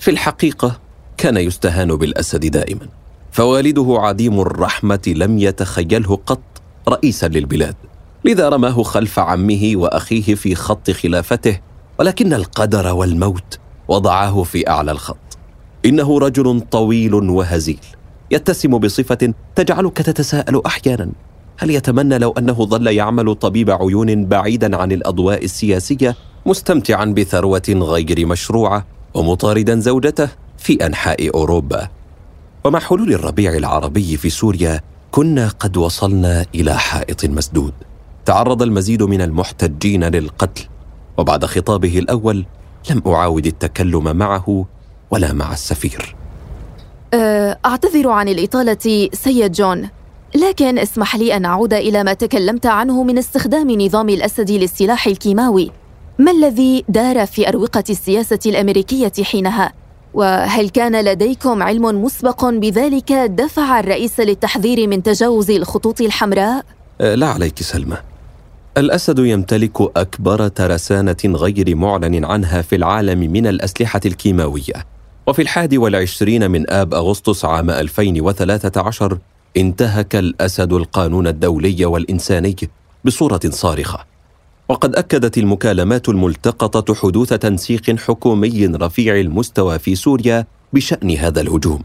في 0.00 0.10
الحقيقة 0.10 0.80
كان 1.16 1.36
يستهان 1.36 1.96
بالأسد 1.96 2.46
دائما 2.46 2.88
فوالده 3.32 3.96
عديم 4.00 4.40
الرحمة 4.40 5.00
لم 5.16 5.38
يتخيله 5.38 6.18
قط 6.26 6.40
رئيسا 6.88 7.28
للبلاد 7.28 7.74
لذا 8.24 8.48
رماه 8.48 8.82
خلف 8.82 9.18
عمه 9.18 9.72
وأخيه 9.74 10.34
في 10.34 10.54
خط 10.54 10.90
خلافته 10.90 11.60
ولكن 11.98 12.32
القدر 12.32 12.94
والموت 12.94 13.58
وضعاه 13.88 14.42
في 14.42 14.68
أعلى 14.68 14.90
الخط. 14.90 15.38
إنه 15.84 16.18
رجل 16.18 16.60
طويل 16.60 17.14
وهزيل 17.14 17.84
يتسم 18.30 18.78
بصفة 18.78 19.34
تجعلك 19.54 19.96
تتساءل 19.96 20.62
أحيانا. 20.66 21.10
هل 21.60 21.70
يتمنى 21.70 22.18
لو 22.18 22.30
أنه 22.38 22.52
ظل 22.52 22.86
يعمل 22.86 23.34
طبيب 23.34 23.70
عيون 23.70 24.26
بعيدا 24.26 24.76
عن 24.76 24.92
الأضواء 24.92 25.44
السياسية 25.44 26.16
مستمتعا 26.46 27.04
بثروة 27.04 27.62
غير 27.68 28.26
مشروعة 28.26 28.86
ومطاردا 29.14 29.80
زوجته 29.80 30.28
في 30.58 30.86
أنحاء 30.86 31.34
أوروبا؟ 31.34 31.88
ومع 32.64 32.78
حلول 32.78 33.12
الربيع 33.12 33.54
العربي 33.54 34.16
في 34.16 34.30
سوريا 34.30 34.80
كنا 35.10 35.48
قد 35.48 35.76
وصلنا 35.76 36.46
إلى 36.54 36.74
حائط 36.74 37.24
مسدود. 37.24 37.72
تعرض 38.24 38.62
المزيد 38.62 39.02
من 39.02 39.20
المحتجين 39.20 40.04
للقتل 40.04 40.64
وبعد 41.18 41.44
خطابه 41.44 41.98
الأول 41.98 42.44
لم 42.90 43.02
أعاود 43.06 43.46
التكلم 43.46 44.16
معه 44.16 44.66
ولا 45.10 45.32
مع 45.32 45.52
السفير. 45.52 46.16
أه، 47.14 47.58
أعتذر 47.66 48.08
عن 48.08 48.28
الإطالة 48.28 49.08
سيد 49.12 49.52
جون. 49.52 49.88
لكن 50.34 50.78
اسمح 50.78 51.16
لي 51.16 51.36
أن 51.36 51.44
أعود 51.44 51.74
إلى 51.74 52.04
ما 52.04 52.12
تكلمت 52.12 52.66
عنه 52.66 53.02
من 53.02 53.18
استخدام 53.18 53.70
نظام 53.70 54.08
الأسد 54.08 54.50
للسلاح 54.50 55.06
الكيماوي. 55.06 55.70
ما 56.18 56.30
الذي 56.30 56.84
دار 56.88 57.26
في 57.26 57.48
أروقة 57.48 57.84
السياسة 57.90 58.38
الأمريكية 58.46 59.12
حينها؟ 59.22 59.72
وهل 60.14 60.68
كان 60.68 61.04
لديكم 61.04 61.62
علم 61.62 62.04
مسبق 62.04 62.44
بذلك 62.44 63.12
دفع 63.12 63.80
الرئيس 63.80 64.20
للتحذير 64.20 64.86
من 64.86 65.02
تجاوز 65.02 65.50
الخطوط 65.50 66.00
الحمراء؟ 66.00 66.64
أه، 67.00 67.14
لا 67.14 67.26
عليك 67.26 67.62
سلمى. 67.62 67.96
الأسد 68.78 69.18
يمتلك 69.18 69.80
أكبر 69.80 70.48
ترسانة 70.48 71.16
غير 71.24 71.76
معلن 71.76 72.24
عنها 72.24 72.62
في 72.62 72.76
العالم 72.76 73.18
من 73.18 73.46
الأسلحة 73.46 74.00
الكيماوية. 74.06 74.86
وفي 75.26 75.42
الحادي 75.42 75.78
والعشرين 75.78 76.50
من 76.50 76.70
آب 76.70 76.94
أغسطس 76.94 77.44
عام 77.44 77.70
2013 77.70 79.18
انتهك 79.56 80.16
الأسد 80.16 80.72
القانون 80.72 81.26
الدولي 81.26 81.84
والإنساني 81.84 82.56
بصورة 83.04 83.40
صارخة. 83.48 84.04
وقد 84.68 84.96
أكدت 84.96 85.38
المكالمات 85.38 86.08
الملتقطة 86.08 86.94
حدوث 86.94 87.28
تنسيق 87.28 87.96
حكومي 87.98 88.66
رفيع 88.66 89.20
المستوى 89.20 89.78
في 89.78 89.94
سوريا 89.94 90.46
بشأن 90.72 91.10
هذا 91.10 91.40
الهجوم. 91.40 91.82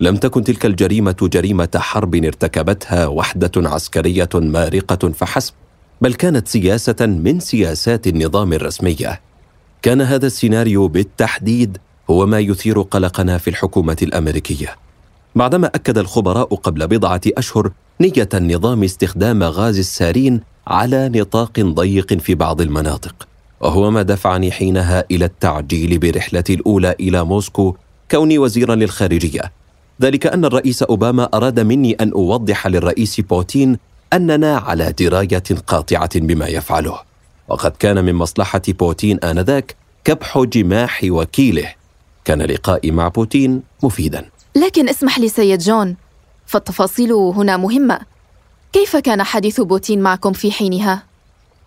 لم 0.00 0.16
تكن 0.16 0.44
تلك 0.44 0.66
الجريمة 0.66 1.16
جريمة 1.22 1.68
حرب 1.76 2.14
ارتكبتها 2.14 3.06
وحدة 3.06 3.50
عسكرية 3.56 4.28
مارقة 4.34 5.08
فحسب 5.08 5.52
بل 6.00 6.14
كانت 6.14 6.48
سياسة 6.48 6.96
من 7.00 7.40
سياسات 7.40 8.06
النظام 8.06 8.52
الرسمية 8.52 9.20
كان 9.82 10.00
هذا 10.00 10.26
السيناريو 10.26 10.88
بالتحديد 10.88 11.78
هو 12.10 12.26
ما 12.26 12.38
يثير 12.38 12.82
قلقنا 12.82 13.38
في 13.38 13.50
الحكومة 13.50 13.96
الأمريكية. 14.02 14.76
بعدما 15.34 15.66
أكد 15.66 15.98
الخبراء 15.98 16.54
قبل 16.54 16.86
بضعة 16.86 17.20
أشهر 17.26 17.70
نية 18.00 18.28
النظام 18.34 18.84
استخدام 18.84 19.42
غاز 19.42 19.78
السارين 19.78 20.40
على 20.66 21.08
نطاق 21.08 21.60
ضيق 21.60 22.14
في 22.14 22.34
بعض 22.34 22.60
المناطق 22.60 23.28
وهو 23.60 23.90
ما 23.90 24.02
دفعني 24.02 24.52
حينها 24.52 25.04
إلى 25.10 25.24
التعجيل 25.24 25.98
برحلتي 25.98 26.54
الأولى 26.54 26.94
إلى 27.00 27.24
موسكو 27.24 27.76
كوني 28.10 28.38
وزيرا 28.38 28.74
للخارجية. 28.74 29.52
ذلك 30.02 30.26
أن 30.26 30.44
الرئيس 30.44 30.82
أوباما 30.82 31.28
أراد 31.34 31.60
مني 31.60 31.94
أن 31.94 32.12
أوضح 32.12 32.66
للرئيس 32.66 33.20
بوتين 33.20 33.78
أننا 34.12 34.56
على 34.56 34.92
دراية 34.92 35.42
قاطعة 35.66 36.20
بما 36.20 36.46
يفعله. 36.46 36.98
وقد 37.48 37.70
كان 37.70 38.04
من 38.04 38.14
مصلحة 38.14 38.62
بوتين 38.68 39.18
آنذاك 39.18 39.76
كبح 40.04 40.38
جماح 40.38 41.00
وكيله. 41.04 41.74
كان 42.24 42.42
لقائي 42.42 42.90
مع 42.90 43.08
بوتين 43.08 43.62
مفيدا. 43.82 44.24
لكن 44.56 44.88
اسمح 44.88 45.18
لي 45.18 45.28
سيد 45.28 45.58
جون 45.58 45.96
فالتفاصيل 46.46 47.12
هنا 47.12 47.56
مهمة. 47.56 48.00
كيف 48.72 48.96
كان 48.96 49.22
حديث 49.22 49.60
بوتين 49.60 50.00
معكم 50.00 50.32
في 50.32 50.52
حينها؟ 50.52 51.02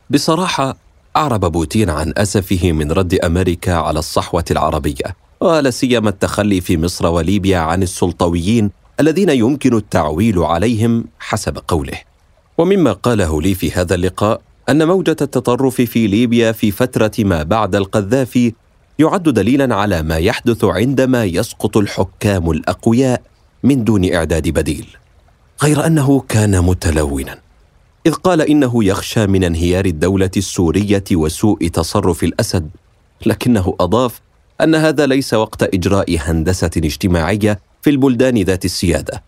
بصراحة 0.10 0.78
أعرب 1.16 1.52
بوتين 1.52 1.90
عن 1.90 2.14
أسفه 2.18 2.72
من 2.72 2.92
رد 2.92 3.14
أمريكا 3.14 3.74
على 3.74 4.00
الصحوة 4.00 4.46
العربية 4.52 5.16
ولا 5.40 5.70
سيما 5.70 6.10
التخلي 6.10 6.62
في 6.62 6.78
مصر 6.78 7.08
وليبيا 7.08 7.58
عن 7.58 7.84
السلطويين 7.84 8.72
الذين 9.00 9.30
يمكن 9.30 9.78
التعويل 9.78 10.40
عليهم 10.40 11.06
حسب 11.20 11.58
قوله. 11.68 11.98
ومما 12.58 12.94
قاله 12.94 13.42
لي 13.42 13.56
في 13.56 13.72
هذا 13.72 13.96
اللقاء 13.96 14.42
أن 14.70 14.88
موجة 14.88 15.18
التطرف 15.22 15.82
في 15.82 16.08
ليبيا 16.08 16.52
في 16.52 16.72
فترة 16.72 17.12
ما 17.20 17.44
بعد 17.44 17.76
القذافي 17.76 18.54
يعد 19.00 19.24
دليلا 19.24 19.76
على 19.76 20.02
ما 20.02 20.18
يحدث 20.18 20.64
عندما 20.64 21.24
يسقط 21.24 21.78
الحكام 21.78 22.52
الأقوياء 22.52 23.22
من 23.64 23.84
دون 23.84 24.14
إعداد 24.14 24.48
بديل. 24.48 24.88
غير 25.64 25.86
أنه 25.86 26.20
كان 26.30 26.62
متلونا. 26.62 27.40
إذ 28.06 28.14
قال 28.14 28.42
إنه 28.42 28.84
يخشى 28.84 29.28
من 29.28 29.44
انهيار 29.44 29.86
الدولة 29.86 30.32
السورية 30.38 31.04
وسوء 31.12 31.68
تصرف 31.68 32.24
الأسد 32.24 32.70
لكنه 33.26 33.76
أضاف 33.80 34.22
أن 34.62 34.76
هذا 34.76 35.06
ليس 35.06 35.34
وقت 35.34 35.64
إجراء 35.64 36.18
هندسة 36.20 36.72
اجتماعية 36.78 37.60
في 37.82 37.90
البلدان 37.90 38.42
ذات 38.42 38.66
السيادة. 38.66 39.24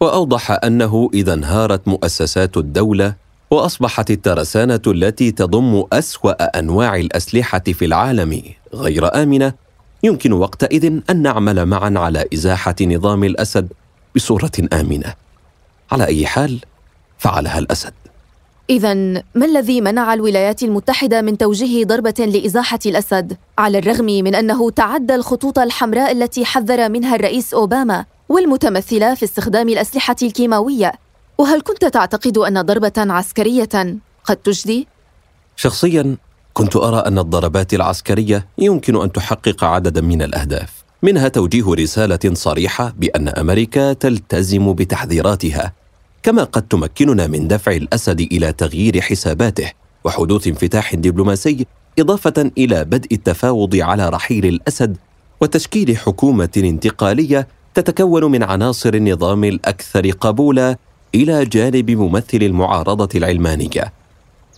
وأوضح 0.00 0.50
أنه 0.64 1.10
إذا 1.14 1.34
انهارت 1.34 1.88
مؤسسات 1.88 2.56
الدولة 2.56 3.14
وأصبحت 3.50 4.10
الترسانة 4.10 4.82
التي 4.86 5.30
تضم 5.30 5.84
أسوأ 5.92 6.58
أنواع 6.58 6.96
الأسلحة 6.96 7.62
في 7.66 7.84
العالم 7.84 8.42
غير 8.74 9.22
آمنة 9.22 9.52
يمكن 10.02 10.32
وقتئذ 10.32 11.00
أن 11.10 11.22
نعمل 11.22 11.66
معا 11.66 11.94
على 11.96 12.24
إزاحة 12.34 12.74
نظام 12.80 13.24
الأسد 13.24 13.72
بصورة 14.16 14.52
آمنة. 14.72 15.14
على 15.92 16.06
أي 16.06 16.26
حال 16.26 16.60
فعلها 17.18 17.58
الأسد. 17.58 17.92
اذا 18.70 18.94
ما 19.34 19.44
الذي 19.44 19.80
منع 19.80 20.14
الولايات 20.14 20.62
المتحدة 20.62 21.22
من 21.22 21.38
توجيه 21.38 21.84
ضربة 21.84 22.14
لإزاحة 22.18 22.78
الأسد؟ 22.86 23.36
على 23.58 23.78
الرغم 23.78 24.04
من 24.04 24.34
أنه 24.34 24.70
تعدى 24.70 25.14
الخطوط 25.14 25.58
الحمراء 25.58 26.12
التي 26.12 26.44
حذر 26.44 26.88
منها 26.88 27.14
الرئيس 27.16 27.54
أوباما 27.54 28.04
والمتمثلة 28.28 29.14
في 29.14 29.24
استخدام 29.24 29.68
الأسلحة 29.68 30.16
الكيماوية. 30.22 30.92
وهل 31.38 31.60
كنت 31.60 31.84
تعتقد 31.84 32.38
أن 32.38 32.62
ضربة 32.62 32.92
عسكرية 32.96 33.98
قد 34.24 34.36
تجدي؟ 34.36 34.88
شخصيا 35.56 36.16
كنت 36.58 36.76
أرى 36.76 36.96
أن 36.96 37.18
الضربات 37.18 37.74
العسكرية 37.74 38.46
يمكن 38.58 39.02
أن 39.02 39.12
تحقق 39.12 39.64
عددا 39.64 40.00
من 40.00 40.22
الأهداف. 40.22 40.84
منها 41.02 41.28
توجيه 41.28 41.74
رسالة 41.74 42.34
صريحة 42.34 42.94
بأن 42.98 43.28
أمريكا 43.28 43.92
تلتزم 43.92 44.72
بتحذيراتها 44.72 45.72
كما 46.22 46.44
قد 46.44 46.62
تمكننا 46.62 47.26
من 47.26 47.48
دفع 47.48 47.72
الأسد 47.72 48.20
إلى 48.20 48.52
تغيير 48.52 49.00
حساباته 49.00 49.72
وحدوث 50.04 50.46
انفتاح 50.46 50.94
دبلوماسي 50.94 51.66
إضافة 51.98 52.50
إلى 52.58 52.84
بدء 52.84 53.14
التفاوض 53.14 53.76
على 53.76 54.08
رحيل 54.08 54.46
الأسد 54.46 54.96
وتشكيل 55.40 55.96
حكومة 55.96 56.48
انتقالية 56.56 57.48
تتكون 57.74 58.24
من 58.24 58.42
عناصر 58.42 58.94
النظام 58.94 59.44
الأكثر 59.44 60.10
قبولا 60.10 60.76
إلى 61.14 61.44
جانب 61.44 61.90
ممثل 61.90 62.38
المعارضة 62.42 63.08
العلمانية. 63.14 63.97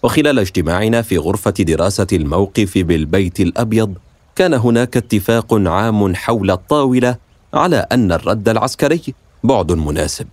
وخلال 0.03 0.39
اجتماعنا 0.39 1.03
في 1.03 1.19
غرفة 1.19 1.51
دراسة 1.51 2.07
الموقف 2.13 2.79
بالبيت 2.79 3.41
الأبيض 3.41 3.95
كان 4.37 4.55
هناك 4.55 4.97
اتفاق 4.97 5.55
عام 5.55 6.15
حول 6.15 6.51
الطاولة 6.51 7.17
على 7.55 7.87
أن 7.93 8.13
الرد 8.13 8.49
العسكري 8.49 9.15
بعد 9.45 9.73
مناسب. 9.73 10.27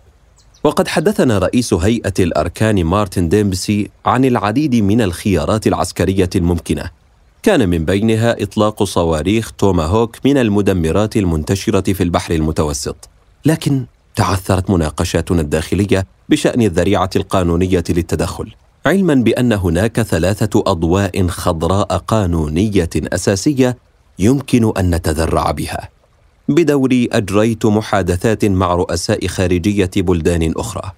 وقد 0.63 0.88
حدثنا 0.88 1.38
رئيس 1.38 1.73
هيئة 1.73 2.13
الأركان 2.19 2.84
مارتن 2.84 3.30
ديمبسي 3.30 3.89
عن 4.06 4.25
العديد 4.25 4.75
من 4.75 5.01
الخيارات 5.01 5.67
العسكرية 5.67 6.30
الممكنة. 6.36 6.89
كان 7.43 7.69
من 7.69 7.86
بينها 7.86 8.43
إطلاق 8.43 8.84
صواريخ 8.84 9.51
توماهوك 9.51 10.17
من 10.25 10.38
المدمرات 10.38 11.17
المنتشرة 11.17 11.93
في 11.93 12.03
البحر 12.03 12.34
المتوسط. 12.34 13.10
لكن 13.45 13.86
تعثرت 14.15 14.69
مناقشاتنا 14.69 15.41
الداخلية 15.41 16.06
بشأن 16.30 16.62
الذريعة 16.62 17.10
القانونية 17.15 17.84
للتدخل. 17.89 18.53
علما 18.88 19.15
بأن 19.15 19.54
هناك 19.54 20.02
ثلاثة 20.02 20.63
أضواء 20.67 21.28
خضراء 21.28 21.97
قانونية 21.97 22.89
أساسية 22.95 23.78
يمكن 24.19 24.73
أن 24.78 24.95
نتذرع 24.95 25.52
بها. 25.52 25.89
بدوري 26.50 27.10
أجريت 27.12 27.65
محادثات 27.65 28.45
مع 28.45 28.76
رؤساء 28.76 29.28
خارجية 29.28 29.89
بلدان 29.97 30.54
أخرى. 30.58 30.91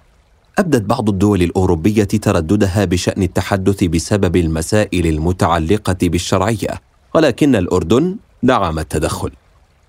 أبدت 0.58 0.82
بعض 0.82 1.08
الدول 1.08 1.42
الأوروبية 1.42 2.04
ترددها 2.04 2.84
بشأن 2.84 3.22
التحدث 3.22 3.84
بسبب 3.84 4.36
المسائل 4.36 5.06
المتعلقة 5.06 5.98
بالشرعية 6.02 6.80
ولكن 7.14 7.56
الأردن 7.56 8.16
دعم 8.42 8.78
التدخل. 8.78 9.30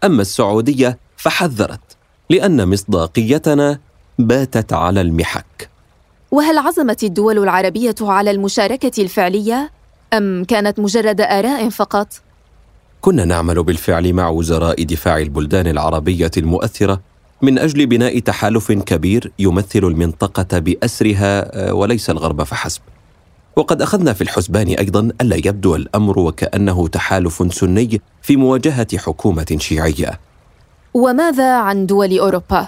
أما 0.04 0.22
السعودية 0.22 0.98
فحذرت 1.18 1.98
لأن 2.30 2.70
مصداقيتنا 2.70 3.80
باتت 4.20 4.74
على 4.74 5.02
المحك. 5.02 5.71
وهل 6.32 6.58
عزمت 6.58 7.04
الدول 7.04 7.38
العربية 7.38 7.96
على 8.02 8.32
المشاركة 8.32 9.02
الفعلية 9.02 9.72
أم 10.14 10.44
كانت 10.44 10.80
مجرد 10.80 11.22
آراء 11.22 11.70
فقط؟ 11.70 12.08
كنا 13.02 13.26
نعمل 13.26 13.64
بالفعل 13.64 14.14
مع 14.14 14.30
وزراء 14.30 14.84
دفاع 14.84 15.18
البلدان 15.18 15.68
العربية 15.68 16.32
المؤثرة 16.38 17.02
من 17.42 17.60
أجل 17.60 17.86
بناء 17.86 18.20
تحالف 18.20 18.72
كبير 18.72 19.32
يمثل 19.40 19.80
المنطقة 19.80 20.60
بأسرها 20.60 21.70
آه، 21.70 21.74
وليس 21.74 22.10
الغرب 22.10 22.44
فحسب. 22.44 22.82
وقد 23.56 23.82
أخذنا 23.82 24.14
في 24.14 24.22
الحسبان 24.22 24.68
أيضا 24.68 25.10
ألا 25.22 25.36
يبدو 25.36 25.76
الأمر 25.76 26.20
وكأنه 26.20 26.88
تحالف 26.88 27.54
سني 27.54 28.02
في 28.22 28.36
مواجهة 28.36 28.98
حكومة 28.98 29.58
شيعية. 29.58 30.20
وماذا 30.94 31.56
عن 31.58 31.86
دول 31.86 32.20
أوروبا؟ 32.20 32.68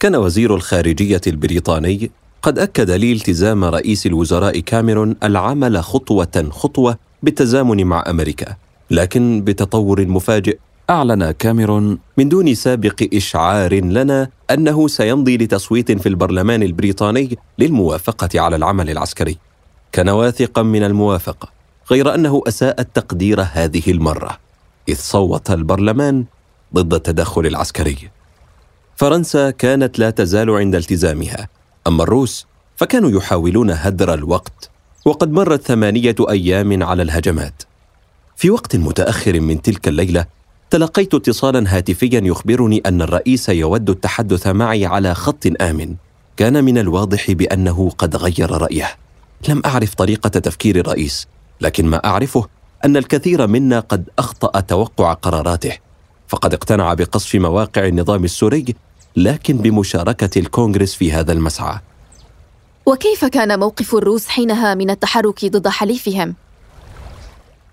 كان 0.00 0.16
وزير 0.16 0.54
الخارجية 0.54 1.20
البريطاني 1.26 2.10
قد 2.46 2.58
أكد 2.58 2.90
لي 2.90 3.12
التزام 3.12 3.64
رئيس 3.64 4.06
الوزراء 4.06 4.58
كاميرون 4.58 5.16
العمل 5.22 5.84
خطوة 5.84 6.48
خطوة 6.50 6.98
بالتزامن 7.22 7.84
مع 7.86 8.04
أمريكا، 8.10 8.56
لكن 8.90 9.42
بتطور 9.44 10.06
مفاجئ 10.06 10.58
أعلن 10.90 11.30
كاميرون 11.30 11.98
من 12.16 12.28
دون 12.28 12.54
سابق 12.54 13.02
إشعار 13.14 13.74
لنا 13.74 14.28
أنه 14.50 14.88
سيمضي 14.88 15.36
لتصويت 15.36 15.92
في 15.92 16.08
البرلمان 16.08 16.62
البريطاني 16.62 17.38
للموافقة 17.58 18.40
على 18.40 18.56
العمل 18.56 18.90
العسكري. 18.90 19.38
كان 19.92 20.08
واثقا 20.08 20.62
من 20.62 20.82
الموافقة، 20.82 21.48
غير 21.90 22.14
أنه 22.14 22.42
أساء 22.48 22.80
التقدير 22.80 23.40
هذه 23.52 23.82
المرة، 23.88 24.38
إذ 24.88 24.96
صوت 24.96 25.50
البرلمان 25.50 26.24
ضد 26.74 26.94
التدخل 26.94 27.46
العسكري. 27.46 28.10
فرنسا 28.96 29.50
كانت 29.50 29.98
لا 29.98 30.10
تزال 30.10 30.50
عند 30.50 30.74
التزامها، 30.74 31.48
أما 31.86 32.02
الروس 32.02 32.46
فكانوا 32.76 33.10
يحاولون 33.10 33.70
هدر 33.70 34.14
الوقت، 34.14 34.70
وقد 35.04 35.32
مرت 35.32 35.62
ثمانية 35.62 36.14
أيام 36.30 36.82
على 36.82 37.02
الهجمات. 37.02 37.62
في 38.36 38.50
وقت 38.50 38.76
متأخر 38.76 39.40
من 39.40 39.62
تلك 39.62 39.88
الليلة 39.88 40.26
تلقيت 40.70 41.14
اتصالا 41.14 41.76
هاتفيا 41.76 42.20
يخبرني 42.24 42.82
أن 42.86 43.02
الرئيس 43.02 43.48
يود 43.48 43.90
التحدث 43.90 44.46
معي 44.46 44.86
على 44.86 45.14
خط 45.14 45.46
آمن. 45.60 45.94
كان 46.36 46.64
من 46.64 46.78
الواضح 46.78 47.30
بأنه 47.30 47.90
قد 47.98 48.16
غير 48.16 48.50
رأيه. 48.50 48.96
لم 49.48 49.62
أعرف 49.66 49.94
طريقة 49.94 50.28
تفكير 50.28 50.76
الرئيس 50.76 51.26
لكن 51.60 51.86
ما 51.86 52.04
أعرفه 52.04 52.46
أن 52.84 52.96
الكثير 52.96 53.46
منا 53.46 53.80
قد 53.80 54.08
أخطأ 54.18 54.60
توقع 54.60 55.12
قراراته. 55.12 55.72
فقد 56.28 56.54
اقتنع 56.54 56.94
بقصف 56.94 57.34
مواقع 57.34 57.86
النظام 57.86 58.24
السوري 58.24 58.74
لكن 59.16 59.56
بمشاركة 59.56 60.38
الكونغرس 60.38 60.94
في 60.94 61.12
هذا 61.12 61.32
المسعى. 61.32 61.78
وكيف 62.86 63.24
كان 63.24 63.58
موقف 63.58 63.94
الروس 63.94 64.26
حينها 64.26 64.74
من 64.74 64.90
التحرك 64.90 65.44
ضد 65.44 65.68
حليفهم؟ 65.68 66.34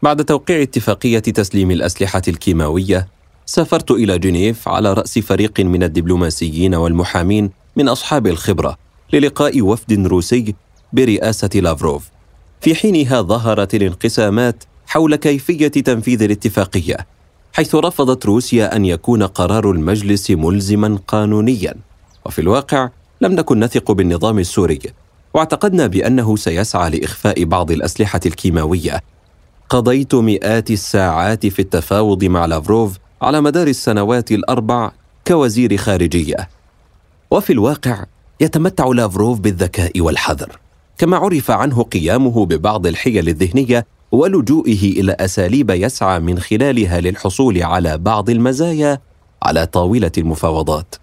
بعد 0.03 0.25
توقيع 0.25 0.61
اتفاقية 0.61 1.19
تسليم 1.19 1.71
الأسلحة 1.71 2.21
الكيماوية 2.27 3.07
سافرت 3.45 3.91
إلى 3.91 4.19
جنيف 4.19 4.67
على 4.67 4.93
رأس 4.93 5.19
فريق 5.19 5.59
من 5.59 5.83
الدبلوماسيين 5.83 6.75
والمحامين 6.75 7.49
من 7.75 7.89
أصحاب 7.89 8.27
الخبرة 8.27 8.77
للقاء 9.13 9.61
وفد 9.61 10.07
روسي 10.07 10.55
برئاسة 10.93 11.49
لافروف. 11.55 12.03
في 12.61 12.75
حينها 12.75 13.21
ظهرت 13.21 13.75
الانقسامات 13.75 14.63
حول 14.85 15.15
كيفية 15.15 15.67
تنفيذ 15.67 16.23
الاتفاقية. 16.23 16.97
حيث 17.53 17.75
رفضت 17.75 18.25
روسيا 18.25 18.75
أن 18.75 18.85
يكون 18.85 19.23
قرار 19.23 19.71
المجلس 19.71 20.31
ملزما 20.31 20.99
قانونيا. 21.07 21.73
وفي 22.25 22.39
الواقع 22.39 22.89
لم 23.21 23.31
نكن 23.31 23.59
نثق 23.59 23.91
بالنظام 23.91 24.39
السوري 24.39 24.79
واعتقدنا 25.33 25.87
بأنه 25.87 26.35
سيسعى 26.35 26.89
لإخفاء 26.89 27.43
بعض 27.43 27.71
الأسلحة 27.71 28.19
الكيماوية. 28.25 29.01
قضيت 29.69 30.15
مئات 30.15 30.71
الساعات 30.71 31.45
في 31.45 31.59
التفاوض 31.59 32.23
مع 32.23 32.45
لافروف 32.45 32.97
على 33.21 33.41
مدار 33.41 33.67
السنوات 33.67 34.31
الأربع 34.31 34.91
كوزير 35.27 35.77
خارجية. 35.77 36.49
وفي 37.31 37.53
الواقع 37.53 38.05
يتمتع 38.39 38.87
لافروف 38.87 39.39
بالذكاء 39.39 40.01
والحذر 40.01 40.59
كما 40.97 41.17
عرف 41.17 41.51
عنه 41.51 41.83
قيامه 41.83 42.45
ببعض 42.45 42.87
الحيل 42.87 43.29
الذهنية 43.29 43.85
ولجوئه 44.13 44.99
إلى 44.99 45.15
أساليب 45.19 45.69
يسعى 45.69 46.19
من 46.19 46.39
خلالها 46.39 47.01
للحصول 47.01 47.63
على 47.63 47.97
بعض 47.97 48.29
المزايا 48.29 48.99
على 49.43 49.65
طاولة 49.65 50.11
المفاوضات. 50.17 50.95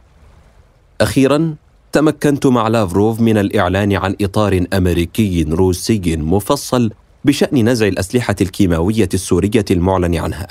أخيرا 1.01 1.55
تمكنت 1.93 2.47
مع 2.47 2.69
لافروف 2.69 3.21
من 3.21 3.39
الإعلان 3.39 3.93
عن 3.93 4.17
إطار 4.21 4.65
أمريكي 4.73 5.43
روسي 5.43 6.17
مفصل 6.17 6.91
بشأن 7.25 7.69
نزع 7.69 7.87
الأسلحة 7.87 8.37
الكيماوية 8.41 9.09
السورية 9.15 9.65
المعلن 9.71 10.15
عنها. 10.15 10.49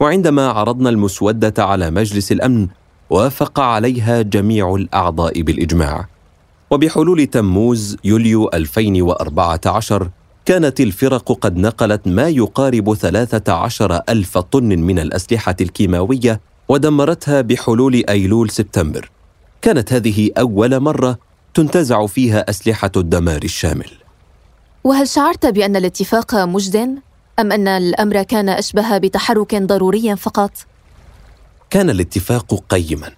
وعندما 0.00 0.48
عرضنا 0.48 0.90
المسودة 0.90 1.64
على 1.64 1.90
مجلس 1.90 2.32
الأمن 2.32 2.68
وافق 3.10 3.60
عليها 3.60 4.22
جميع 4.22 4.74
الأعضاء 4.74 5.42
بالإجماع. 5.42 6.06
وبحلول 6.70 7.26
تموز 7.26 7.96
يوليو 8.04 8.50
2014 8.54 10.10
كانت 10.50 10.80
الفرق 10.80 11.32
قد 11.32 11.56
نقلت 11.56 12.08
ما 12.08 12.28
يقارب 12.28 12.94
13 12.94 14.00
ألف 14.08 14.38
طن 14.38 14.64
من 14.64 14.98
الأسلحة 14.98 15.56
الكيماوية 15.60 16.40
ودمرتها 16.68 17.40
بحلول 17.40 18.04
أيلول 18.08 18.50
سبتمبر. 18.50 19.10
كانت 19.62 19.92
هذه 19.92 20.30
أول 20.38 20.80
مرة 20.80 21.18
تنتزع 21.54 22.06
فيها 22.06 22.50
أسلحة 22.50 22.90
الدمار 22.96 23.42
الشامل. 23.44 23.90
وهل 24.84 25.08
شعرت 25.08 25.46
بأن 25.46 25.76
الاتفاق 25.76 26.34
مجد 26.34 26.76
أم 27.38 27.52
أن 27.52 27.68
الأمر 27.68 28.22
كان 28.22 28.48
أشبه 28.48 28.98
بتحرك 28.98 29.54
ضروري 29.54 30.16
فقط؟ 30.16 30.52
كان 31.70 31.90
الاتفاق 31.90 32.64
قيما 32.68 33.10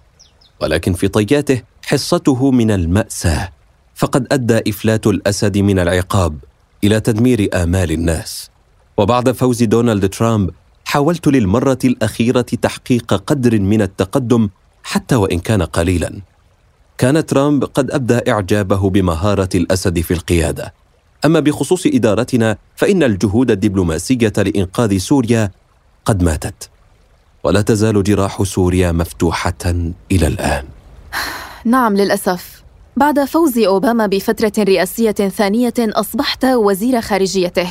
ولكن 0.61 0.93
في 0.93 1.07
طياته 1.07 1.61
حصته 1.85 2.51
من 2.51 2.71
المأساة 2.71 3.49
فقد 3.95 4.27
أدى 4.31 4.69
إفلات 4.69 5.07
الأسد 5.07 5.57
من 5.57 5.79
العقاب 5.79 6.37
إلى 6.83 6.99
تدمير 6.99 7.49
آمال 7.53 7.91
الناس. 7.91 8.49
وبعد 8.97 9.31
فوز 9.31 9.63
دونالد 9.63 10.09
ترامب 10.09 10.49
حاولت 10.85 11.27
للمرة 11.27 11.79
الأخيرة 11.85 12.41
تحقيق 12.41 13.13
قدر 13.13 13.59
من 13.59 13.81
التقدم 13.81 14.49
حتى 14.83 15.15
وإن 15.15 15.39
كان 15.39 15.61
قليلا. 15.61 16.21
كان 16.97 17.25
ترامب 17.25 17.63
قد 17.63 17.91
أبدى 17.91 18.31
إعجابه 18.31 18.89
بمهارة 18.89 19.49
الأسد 19.55 19.99
في 19.99 20.13
القيادة. 20.13 20.73
أما 21.25 21.39
بخصوص 21.39 21.85
إدارتنا 21.85 22.57
فإن 22.75 23.03
الجهود 23.03 23.51
الدبلوماسية 23.51 24.33
لإنقاذ 24.37 24.97
سوريا 24.97 25.51
قد 26.05 26.23
ماتت. 26.23 26.69
ولا 27.43 27.61
تزال 27.61 28.03
جراح 28.03 28.43
سوريا 28.43 28.91
مفتوحة 28.91 29.93
إلى 30.11 30.27
الآن. 30.27 30.65
نعم 31.65 31.95
للأسف. 31.95 32.62
بعد 32.97 33.23
فوز 33.23 33.57
أوباما 33.57 34.07
بفترة 34.07 34.63
رئاسية 34.63 35.11
ثانية 35.11 35.73
أصبحت 35.79 36.45
وزير 36.45 37.01
خارجيته. 37.01 37.67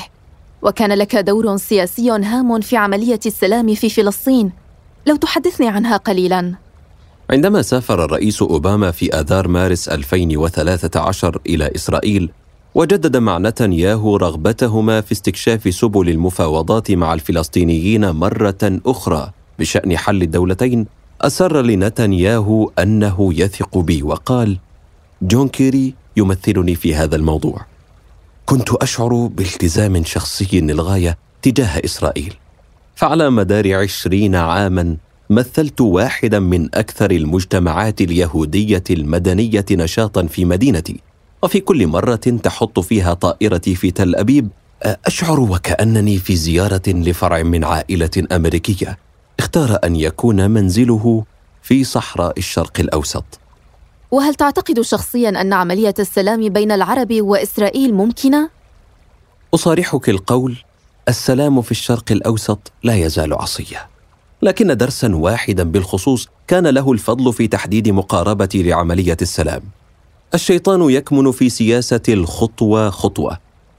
وكان 0.63 0.93
لك 0.93 1.17
دور 1.17 1.57
سياسي 1.57 2.11
هام 2.11 2.61
في 2.61 2.77
عملية 2.77 3.21
السلام 3.27 3.75
في 3.75 3.89
فلسطين. 3.89 4.53
لو 5.07 5.17
تحدثني 5.17 5.69
عنها 5.69 5.97
قليلا. 5.97 6.55
عندما 7.31 7.63
سافر 7.63 8.05
الرئيس 8.05 8.43
أوباما 8.43 8.91
في 8.91 9.15
آذار 9.21 9.49
مارس 9.49 9.89
2013 9.89 11.39
إلى 11.47 11.71
إسرائيل 11.77 12.31
وجدد 12.75 13.17
مع 13.17 13.39
نتنياهو 13.39 14.17
رغبتهما 14.17 15.01
في 15.01 15.13
استكشاف 15.13 15.75
سبل 15.75 16.09
المفاوضات 16.09 16.91
مع 16.91 17.15
الفلسطينيين 17.15 18.11
مرة 18.11 18.81
أخرى. 18.87 19.31
بشأن 19.59 19.97
حل 19.97 20.23
الدولتين 20.23 20.87
اسر 21.21 21.63
لنتنياهو 21.63 22.71
أنه 22.79 23.31
يثق 23.35 23.79
بي 23.79 24.03
وقال 24.03 24.59
جون 25.23 25.49
كيري 25.49 25.95
يمثلني 26.17 26.75
في 26.75 26.95
هذا 26.95 27.17
الموضوع. 27.17 27.67
كنت 28.47 28.71
أشعر 28.71 29.27
بالتزام 29.27 30.05
شخصي 30.05 30.61
للغاية 30.61 31.19
تجاه 31.43 31.83
إسرائيل. 31.85 32.35
فعلى 32.95 33.31
مدار 33.31 33.75
عشرين 33.75 34.35
عاما 34.35 34.97
مثلت 35.31 35.81
واحدا 35.81 36.39
من 36.39 36.75
أكثر 36.75 37.11
المجتمعات 37.11 38.01
اليهودية 38.01 38.85
المدنية 38.91 39.65
نشاطا 39.71 40.27
في 40.27 40.45
مدينتي. 40.45 41.01
وفي 41.43 41.61
كل 41.61 41.87
مرة 41.87 42.17
تحط 42.17 42.81
فيها 42.81 43.15
طائرتي 43.15 43.75
في 43.75 43.91
تل 43.91 44.17
أبيب 44.17 44.49
أشعر 44.83 45.41
وكأنني 45.41 46.19
في 46.19 46.37
زيارة 46.37 46.89
لفرع 46.89 47.43
من 47.43 47.65
عائلة 47.65 48.27
أمريكية. 48.33 48.99
اختار 49.39 49.79
أن 49.85 49.97
يكون 49.97 50.51
منزله 50.51 51.25
في 51.63 51.85
صحراء 51.85 52.39
الشرق 52.39 52.81
الأوسط. 52.81 53.42
وهل 54.13 54.35
تعتقد 54.35 54.81
شخصيا 54.81 55.29
أن 55.29 55.53
عملية 55.53 55.95
السلام 55.99 56.49
بين 56.49 56.73
العرب 56.73 57.13
وإسرائيل 57.13 57.95
ممكنة؟ 57.95 58.51
أصارحك 59.55 60.09
القول 60.09 60.57
السلام 61.09 61.63
في 61.63 61.71
الشرق 61.71 62.13
الأوسط 62.13 62.73
لا 62.83 62.95
يزال 62.95 63.35
عصية. 63.35 63.89
لكن 64.43 64.77
درسا 64.77 65.17
واحدا 65.17 65.63
بالخصوص 65.63 66.29
كان 66.49 66.67
له 66.67 66.93
الفضل 66.93 67.33
في 67.33 67.49
تحديد 67.49 67.89
مقاربتي 67.89 68.63
لعملية 68.63 69.17
السلام. 69.23 69.63
الشيطان 70.35 70.91
يكمن 70.91 71.31
في 71.31 71.49
سياسة 71.49 72.03
الخطوة 72.09 72.91
خطوة. 72.91 73.39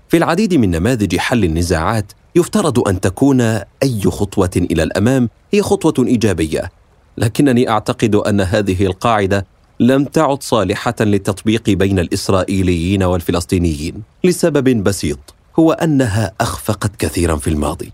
في 0.10 0.17
العديد 0.17 0.54
من 0.54 0.72
نماذج 0.72 1.17
حل 1.17 1.43
النزاعات 1.43 2.12
يفترض 2.36 2.88
أن 2.88 3.00
تكون 3.00 3.41
أي 3.84 4.02
خطوة 4.08 4.52
إلى 4.56 4.84
الأمام 4.84 5.30
هي 5.52 5.62
خطوة 5.62 6.08
إيجابية. 6.08 6.72
لكنني 7.17 7.69
أعتقد 7.69 8.15
أن 8.15 8.41
هذه 8.41 8.86
القاعدة 8.86 9.53
لم 9.84 10.06
تعد 10.06 10.43
صالحة 10.43 10.96
للتطبيق 11.00 11.69
بين 11.69 12.00
الإسرائيليين 12.00 13.04
والفلسطينيين 13.04 14.04
لسبب 14.24 14.84
بسيط 14.84 15.19
هو 15.60 15.72
أنها 15.72 16.32
أخفقت 16.41 16.96
كثيرا 17.00 17.36
في 17.36 17.50
الماضي. 17.50 17.91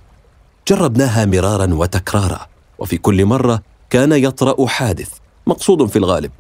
جربناها 0.67 1.25
مرارا 1.25 1.73
وتكرارا 1.73 2.47
وفي 2.80 2.97
كل 2.97 3.25
مرة 3.25 3.62
كان 3.89 4.12
يطرأ 4.12 4.67
حادث 4.67 5.10
مقصود 5.47 5.89
في 5.89 5.95
الغالب 5.95 6.32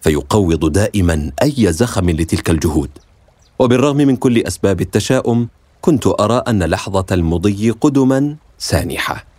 فيقوض 0.00 0.72
دائما 0.72 1.32
أي 1.42 1.72
زخم 1.72 2.10
لتلك 2.10 2.50
الجهود. 2.50 2.90
وبالرغم 3.58 3.96
من 3.96 4.16
كل 4.16 4.38
أسباب 4.38 4.80
التشاؤم 4.80 5.48
كنت 5.80 6.06
أرى 6.06 6.42
أن 6.48 6.62
لحظة 6.62 7.06
المضي 7.12 7.70
قدما 7.70 8.36
سانحة. 8.58 9.35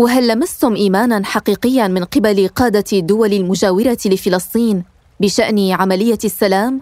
وهل 0.00 0.28
لمستم 0.28 0.74
إيمانا 0.74 1.24
حقيقيا 1.24 1.88
من 1.88 2.04
قبل 2.04 2.48
قادة 2.48 2.84
الدول 2.92 3.32
المجاوره 3.32 3.98
لفلسطين 4.06 4.82
بشأن 5.20 5.70
عملية 5.70 6.18
السلام؟ 6.24 6.80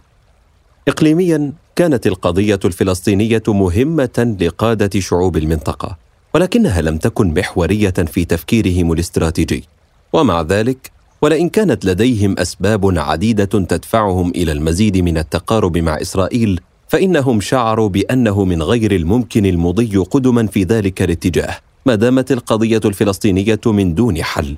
اقليميا 0.88 1.52
كانت 1.76 2.06
القضية 2.06 2.60
الفلسطينية 2.64 3.42
مهمة 3.48 4.36
لقادة 4.40 5.00
شعوب 5.00 5.36
المنطقة 5.36 5.96
ولكنها 6.34 6.80
لم 6.82 6.96
تكن 6.96 7.34
محورية 7.34 7.90
في 7.90 8.24
تفكيرهم 8.24 8.92
الاستراتيجي. 8.92 9.64
ومع 10.12 10.42
ذلك 10.42 10.90
ولئن 11.22 11.48
كانت 11.48 11.84
لديهم 11.84 12.38
أسباب 12.38 12.98
عديدة 12.98 13.44
تدفعهم 13.44 14.30
إلى 14.30 14.52
المزيد 14.52 14.96
من 14.96 15.18
التقارب 15.18 15.78
مع 15.78 16.00
إسرائيل 16.00 16.60
فإنهم 16.88 17.40
شعروا 17.40 17.88
بأنه 17.88 18.44
من 18.44 18.62
غير 18.62 18.92
الممكن 18.96 19.46
المضي 19.46 19.96
قدما 19.96 20.46
في 20.46 20.62
ذلك 20.62 21.02
الاتجاه. 21.02 21.67
ما 21.86 21.94
دامت 21.94 22.32
القضية 22.32 22.80
الفلسطينية 22.84 23.60
من 23.66 23.94
دون 23.94 24.22
حل. 24.22 24.56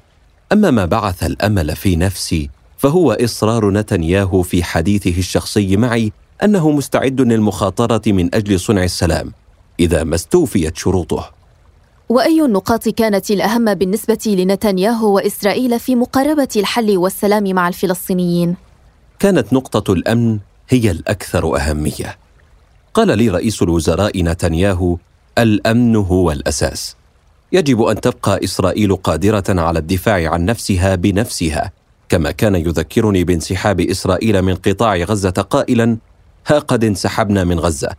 أما 0.53 0.71
ما 0.71 0.85
بعث 0.85 1.23
الأمل 1.23 1.77
في 1.77 1.97
نفسي 1.97 2.51
فهو 2.79 3.13
إصرار 3.13 3.71
نتنياهو 3.71 4.43
في 4.43 4.65
حديثه 4.65 5.19
الشخصي 5.19 5.77
معي 5.77 6.13
أنه 6.45 6.71
مستعد 6.71 7.21
للمخاطرة 7.21 8.03
من 8.07 8.35
أجل 8.35 8.61
صنع 8.61 8.85
السلام 8.85 9.33
إذا 9.81 10.05
ما 10.05 10.15
استوفيت 10.15 10.77
شروطه. 10.77 11.31
وأي 12.09 12.45
النقاط 12.45 12.89
كانت 12.89 13.31
الأهم 13.31 13.75
بالنسبة 13.75 14.19
لنتنياهو 14.27 15.15
وإسرائيل 15.15 15.81
في 15.81 15.97
مقاربة 15.97 16.49
الحل 16.57 16.99
والسلام 16.99 17.55
مع 17.55 17.69
الفلسطينيين؟ 17.69 18.57
كانت 19.19 19.53
نقطة 19.53 19.93
الأمن 19.93 20.39
هي 20.69 20.91
الأكثر 20.91 21.57
أهمية. 21.57 22.19
قال 22.95 23.19
لي 23.19 23.29
رئيس 23.29 23.63
الوزراء 23.63 24.23
نتنياهو 24.23 24.97
الأمن 25.39 25.97
هو 25.97 26.33
الأساس. 26.33 26.97
يجب 27.53 27.83
أن 27.83 28.01
تبقى 28.01 28.45
إسرائيل 28.45 28.97
قادرة 28.97 29.45
على 29.49 29.79
الدفاع 29.79 30.31
عن 30.33 30.45
نفسها 30.45 30.95
بنفسها 30.95 31.73
كما 32.09 32.31
كان 32.31 32.55
يذكرني 32.55 33.25
بانسحاب 33.25 33.81
إسرائيل 33.81 34.43
من 34.43 34.55
قطاع 34.55 34.97
غزة 34.97 35.31
قائلا 35.31 35.97
ها 36.47 36.59
قد 36.59 36.85
انسحبنا 36.85 37.45
من 37.45 37.61
غزة. 37.61 37.91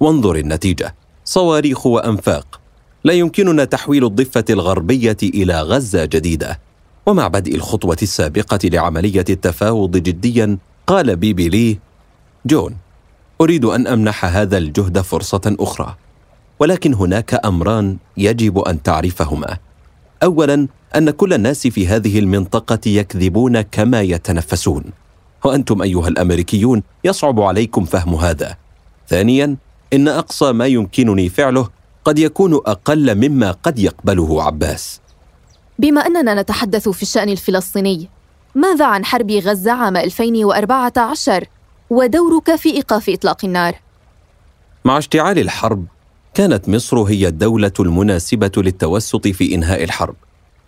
وانظر 0.00 0.36
النتيجة. 0.36 0.94
صواريخ 1.24 1.86
وأنفاق. 1.86 2.60
لا 3.04 3.12
يمكننا 3.12 3.64
تحويل 3.64 4.04
الضفة 4.04 4.44
الغربية 4.50 5.16
إلى 5.22 5.62
غزة 5.62 6.04
جديدة. 6.04 6.60
ومع 7.06 7.28
بدء 7.28 7.54
الخطوة 7.54 7.96
السابقة 8.02 8.58
لعملية 8.64 9.24
التفاوض 9.30 9.96
جديا 9.96 10.58
قال 10.86 11.16
بيبي 11.16 11.48
لي 11.48 11.78
جون 12.46 12.76
أريد 13.40 13.64
أن 13.64 13.86
أمنح 13.86 14.24
هذا 14.24 14.58
الجهد 14.58 15.00
فرصة 15.00 15.56
أخرى. 15.60 15.96
ولكن 16.58 16.94
هناك 16.94 17.46
أمران 17.46 17.96
يجب 18.16 18.58
أن 18.58 18.82
تعرفهما. 18.82 19.56
اولا 20.22 20.68
أن 20.96 21.10
كل 21.10 21.32
الناس 21.32 21.66
في 21.66 21.86
هذه 21.86 22.18
المنطقة 22.18 22.80
يكذبون 22.86 23.60
كما 23.60 24.02
يتنفسون. 24.02 24.84
وأنتم 25.44 25.82
أيها 25.82 26.08
الأمريكيون 26.08 26.82
يصعب 27.04 27.40
عليكم 27.40 27.84
فهم 27.84 28.14
هذا. 28.14 28.56
ثانيا 29.08 29.56
إن 29.92 30.08
أقصى 30.08 30.52
ما 30.52 30.66
يمكنني 30.66 31.28
فعله 31.28 31.68
قد 32.04 32.18
يكون 32.18 32.54
أقل 32.54 33.14
مما 33.14 33.50
قد 33.50 33.78
يقبله 33.78 34.42
عباس. 34.42 35.00
بما 35.78 36.00
أننا 36.00 36.42
نتحدث 36.42 36.88
في 36.88 37.02
الشأن 37.02 37.28
الفلسطيني 37.28 38.08
ماذا 38.54 38.86
عن 38.86 39.04
حرب 39.04 39.30
غزة 39.30 39.72
عام 39.72 39.96
2014 39.96 41.44
ودورك 41.90 42.56
في 42.56 42.70
إيقاف 42.70 43.08
إطلاق 43.08 43.44
النار؟ 43.44 43.74
مع 44.84 44.98
اشتعال 44.98 45.38
الحرب 45.38 45.84
كانت 46.38 46.68
مصر 46.68 47.02
هي 47.02 47.28
الدولة 47.28 47.72
المناسبة 47.80 48.52
للتوسط 48.56 49.28
في 49.28 49.54
إنهاء 49.54 49.84
الحرب 49.84 50.14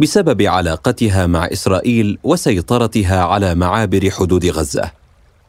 بسبب 0.01 0.43
علاقتها 0.43 1.27
مع 1.27 1.47
إسرائيل 1.47 2.19
وسيطرتها 2.25 3.23
على 3.25 3.55
معابر 3.55 4.11
حدود 4.11 4.47
غزة. 4.47 4.91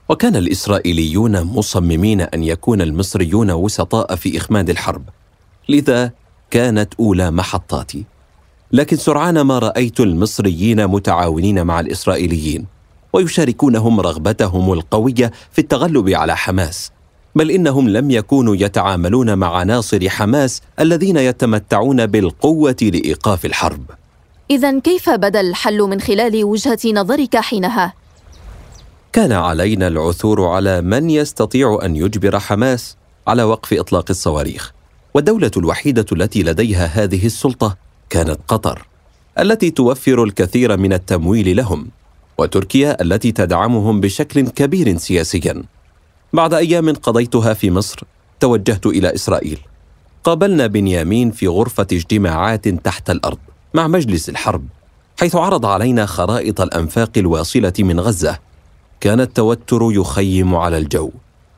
وكان 0.09 0.35
الإسرائيليون 0.35 1.41
مصممين 1.41 2.21
أن 2.21 2.43
يكون 2.43 2.81
المصريون 2.81 3.51
وسطاء 3.51 4.15
في 4.15 4.37
إخماد 4.37 4.69
الحرب. 4.69 5.03
لذا 5.69 6.11
كانت 6.51 6.93
أولى 6.99 7.31
محطاتي 7.31 8.03
لكن 8.71 8.97
سرعان 8.97 9.41
ما 9.41 9.59
رأيت 9.59 9.99
المصريين 9.99 10.87
متعاونين 10.87 11.65
مع 11.65 11.79
الإسرائيليين 11.79 12.65
ويشاركونهم 13.13 13.99
رغبتهم 13.99 14.73
القوية 14.73 15.31
في 15.51 15.59
التغلب 15.59 16.09
على 16.09 16.37
حماس. 16.37 16.91
بل 17.35 17.51
إنهم 17.51 17.89
لم 17.89 18.11
يكونوا 18.11 18.55
يتعاملون 18.55 19.37
مع 19.37 19.63
ناصر 19.63 20.09
حماس 20.09 20.61
الذين 20.79 21.17
يتمتعون 21.17 22.05
بالقوة 22.05 22.75
لإيقاف 22.81 23.45
الحرب. 23.45 23.83
اذا 24.51 24.79
كيف 24.79 25.09
بدأ 25.09 25.41
الحل 25.41 25.77
من 25.81 26.01
خلال 26.01 26.43
وجهة 26.43 26.79
نظرك 26.85 27.37
حينها؟ 27.37 27.93
كان 29.13 29.31
علينا 29.31 29.87
العثور 29.87 30.45
على 30.45 30.81
من 30.81 31.09
يستطيع 31.09 31.79
أن 31.83 31.95
يجبر 31.95 32.39
حماس 32.39 32.97
على 33.27 33.43
وقف 33.43 33.73
إطلاق 33.73 34.05
الصواريخ 34.09 34.73
والدولة 35.13 35.51
الوحيدة 35.57 36.05
التي 36.11 36.43
لديها 36.43 36.85
هذه 36.85 37.25
السلطة 37.25 37.77
كانت 38.09 38.39
قطر 38.47 38.87
التي 39.39 39.69
توفر 39.69 40.23
الكثير 40.23 40.77
من 40.77 40.93
التمويل 40.93 41.57
لهم 41.57 41.87
وتركيا 42.37 43.01
التي 43.01 43.31
تدعمهم 43.31 44.01
بشكل 44.01 44.47
كبير 44.47 44.97
سياسيا. 44.97 45.63
بعد 46.33 46.53
أيام 46.53 46.93
قضيتها 46.93 47.53
في 47.53 47.71
مصر 47.71 48.03
توجهت 48.39 48.85
إلى 48.85 49.15
إسرائيل. 49.15 49.59
قابلنا 50.23 50.67
بنيامين 50.67 51.31
في 51.31 51.47
غرفة 51.47 51.87
اجتماعات 51.91 52.67
تحت 52.67 53.09
الأرض 53.09 53.37
مع 53.73 53.87
مجلس 53.87 54.29
الحرب 54.29 54.65
حيث 55.19 55.35
عرض 55.35 55.65
علينا 55.65 56.05
خرائط 56.05 56.61
الأنفاق 56.61 57.09
الواصلة 57.17 57.73
من 57.79 57.99
غزة. 57.99 58.39
كان 58.99 59.21
التوتر 59.21 59.79
يخيم 59.91 60.55
على 60.55 60.77
الجو 60.77 61.11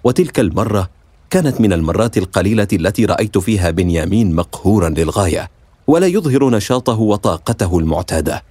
وتلك 0.03 0.39
المرة 0.39 0.89
كانت 1.29 1.61
من 1.61 1.73
المرات 1.73 2.17
القليلة 2.17 2.67
التي 2.73 3.05
رأيت 3.05 3.37
فيها 3.37 3.71
بنيامين 3.71 4.35
مقهورا 4.35 4.89
للغاية 4.89 5.49
ولا 5.87 6.07
يظهر 6.07 6.49
نشاطه 6.49 6.99
وطاقته 6.99 7.79
المعتادة. 7.79 8.43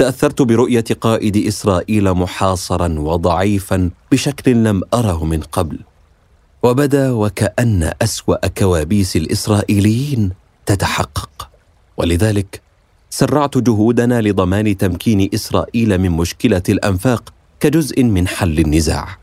تأثرت 0.00 0.42
برؤية 0.42 0.84
قائد 1.00 1.36
إسرائيل 1.36 2.12
محاصرا 2.14 2.94
وضعيفا 2.98 3.90
بشكل 4.12 4.52
لم 4.64 4.82
أره 4.94 5.24
من 5.24 5.40
قبل. 5.40 5.78
وبدا 6.62 7.12
وكأن 7.12 7.92
أسوأ 8.02 8.46
كوابيس 8.46 9.16
الإسرائيليين 9.16 10.32
تتحقق. 10.66 11.48
ولذلك 11.96 12.60
سرعت 13.10 13.58
جهودنا 13.58 14.20
لضمان 14.20 14.76
تمكين 14.76 15.30
إسرائيل 15.34 15.98
من 15.98 16.10
مشكلة 16.10 16.62
الأنفاق 16.68 17.32
كجزء 17.60 18.04
من 18.04 18.28
حل 18.28 18.58
النزاع. 18.58 19.18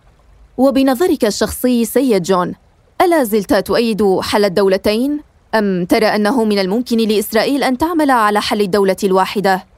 وبنظرك 0.58 1.26
الشخصي 1.26 1.86
سيد 1.86 2.24
جون 2.24 2.54
ألا 3.02 3.24
زلت 3.24 3.54
تؤيد 3.54 4.20
حل 4.22 4.46
الدولتين؟ 4.46 5.20
أم 5.56 5.86
ترى 5.86 6.06
أنه 6.06 6.44
من 6.44 6.60
الممكن 6.60 6.98
لإسرائيل 6.98 7.64
أن 7.64 7.78
تعمل 7.78 8.12
على 8.12 8.42
حل 8.42 8.62
الدولة 8.62 8.98
الواحدة؟ 9.04 9.77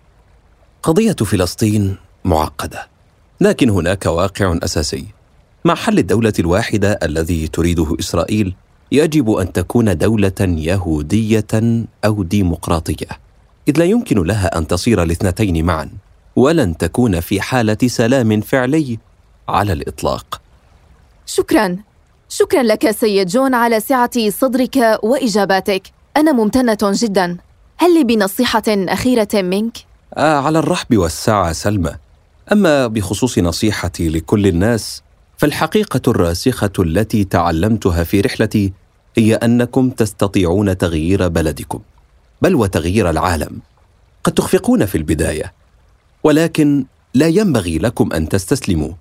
قضية 0.84 1.14
فلسطين 1.14 1.96
معقدة. 2.26 2.88
لكن 3.42 3.70
هناك 3.70 4.06
واقع 4.06 4.58
أساسي. 4.64 5.06
مع 5.66 5.76
حل 5.76 6.00
الدولة 6.00 6.34
الواحدة 6.40 7.00
الذي 7.04 7.48
تريده 7.48 7.96
إسرائيل 8.00 8.56
يجب 8.92 9.32
أن 9.32 9.54
تكون 9.54 9.98
دولة 9.98 10.40
يهودية 10.40 11.48
أو 12.06 12.24
ديمقراطية. 12.24 13.08
إذ 13.68 13.80
لا 13.80 13.86
يمكن 13.86 14.24
لها 14.24 14.58
أن 14.58 14.68
تصير 14.68 15.04
الاثنتين 15.04 15.66
معا 15.66 15.90
ولن 16.36 16.78
تكون 16.78 17.20
في 17.20 17.42
حالة 17.42 17.78
سلام 17.86 18.42
فعلي 18.42 18.98
على 19.50 19.74
الإطلاق. 19.74 20.42
شكرا. 21.26 21.78
شكرا 22.30 22.64
لك 22.64 22.92
سيد 22.92 23.28
جون 23.28 23.54
على 23.54 23.80
سعة 23.80 24.30
صدرك 24.30 25.00
وإجاباتك. 25.04 25.84
أنا 26.18 26.32
ممتنة 26.32 26.78
جدا. 26.84 27.38
هل 27.78 27.98
لي 27.98 28.04
بنصيحة 28.04 28.64
أخيرة 28.68 29.28
منك؟ 29.34 29.89
آه 30.18 30.40
على 30.40 30.60
الرحب 30.60 30.98
والسعة 30.98 31.54
سلمى. 31.54 31.96
أما 32.52 32.88
بخصوص 32.88 33.40
نصيحتي 33.40 34.10
لكل 34.10 34.48
الناس 34.48 35.04
فالحقيقة 35.38 36.02
الراسخة 36.08 36.72
التي 36.80 37.24
تعلمتها 37.24 38.04
في 38.04 38.22
رحلتي 38.22 38.74
هي 39.18 39.36
أنكم 39.36 39.90
تستطيعون 39.90 40.78
تغيير 40.78 41.28
بلدكم 41.28 41.80
بل 42.42 42.56
وتغيير 42.56 43.10
العالم. 43.10 43.60
قد 44.24 44.32
تخفقون 44.32 44.86
في 44.86 44.98
البداية 44.98 45.54
ولكن 46.24 46.86
لا 47.14 47.28
ينبغي 47.28 47.78
لكم 47.78 48.14
أن 48.14 48.30
تستسلموا. 48.30 48.92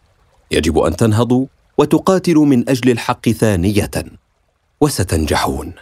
يجب 0.50 0.78
أن 0.78 0.96
تنهضوا 0.96 1.46
وتقاتلوا 1.78 2.46
من 2.46 2.68
أجل 2.68 2.90
الحق 2.90 3.28
ثانية 3.28 3.90
وستنجحون. 4.80 5.72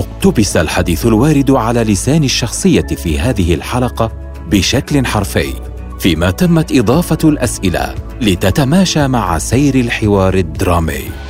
اقتبس 0.00 0.56
الحديث 0.56 1.06
الوارد 1.06 1.50
على 1.50 1.84
لسان 1.84 2.24
الشخصية 2.24 2.86
في 2.86 3.18
هذه 3.18 3.54
الحلقة 3.54 4.12
بشكل 4.50 5.06
حرفي 5.06 5.52
فيما 5.98 6.30
تمت 6.30 6.72
إضافة 6.72 7.28
الأسئلة 7.28 7.94
لتتماشى 8.20 9.08
مع 9.08 9.38
سير 9.38 9.74
الحوار 9.74 10.34
الدرامي. 10.34 11.29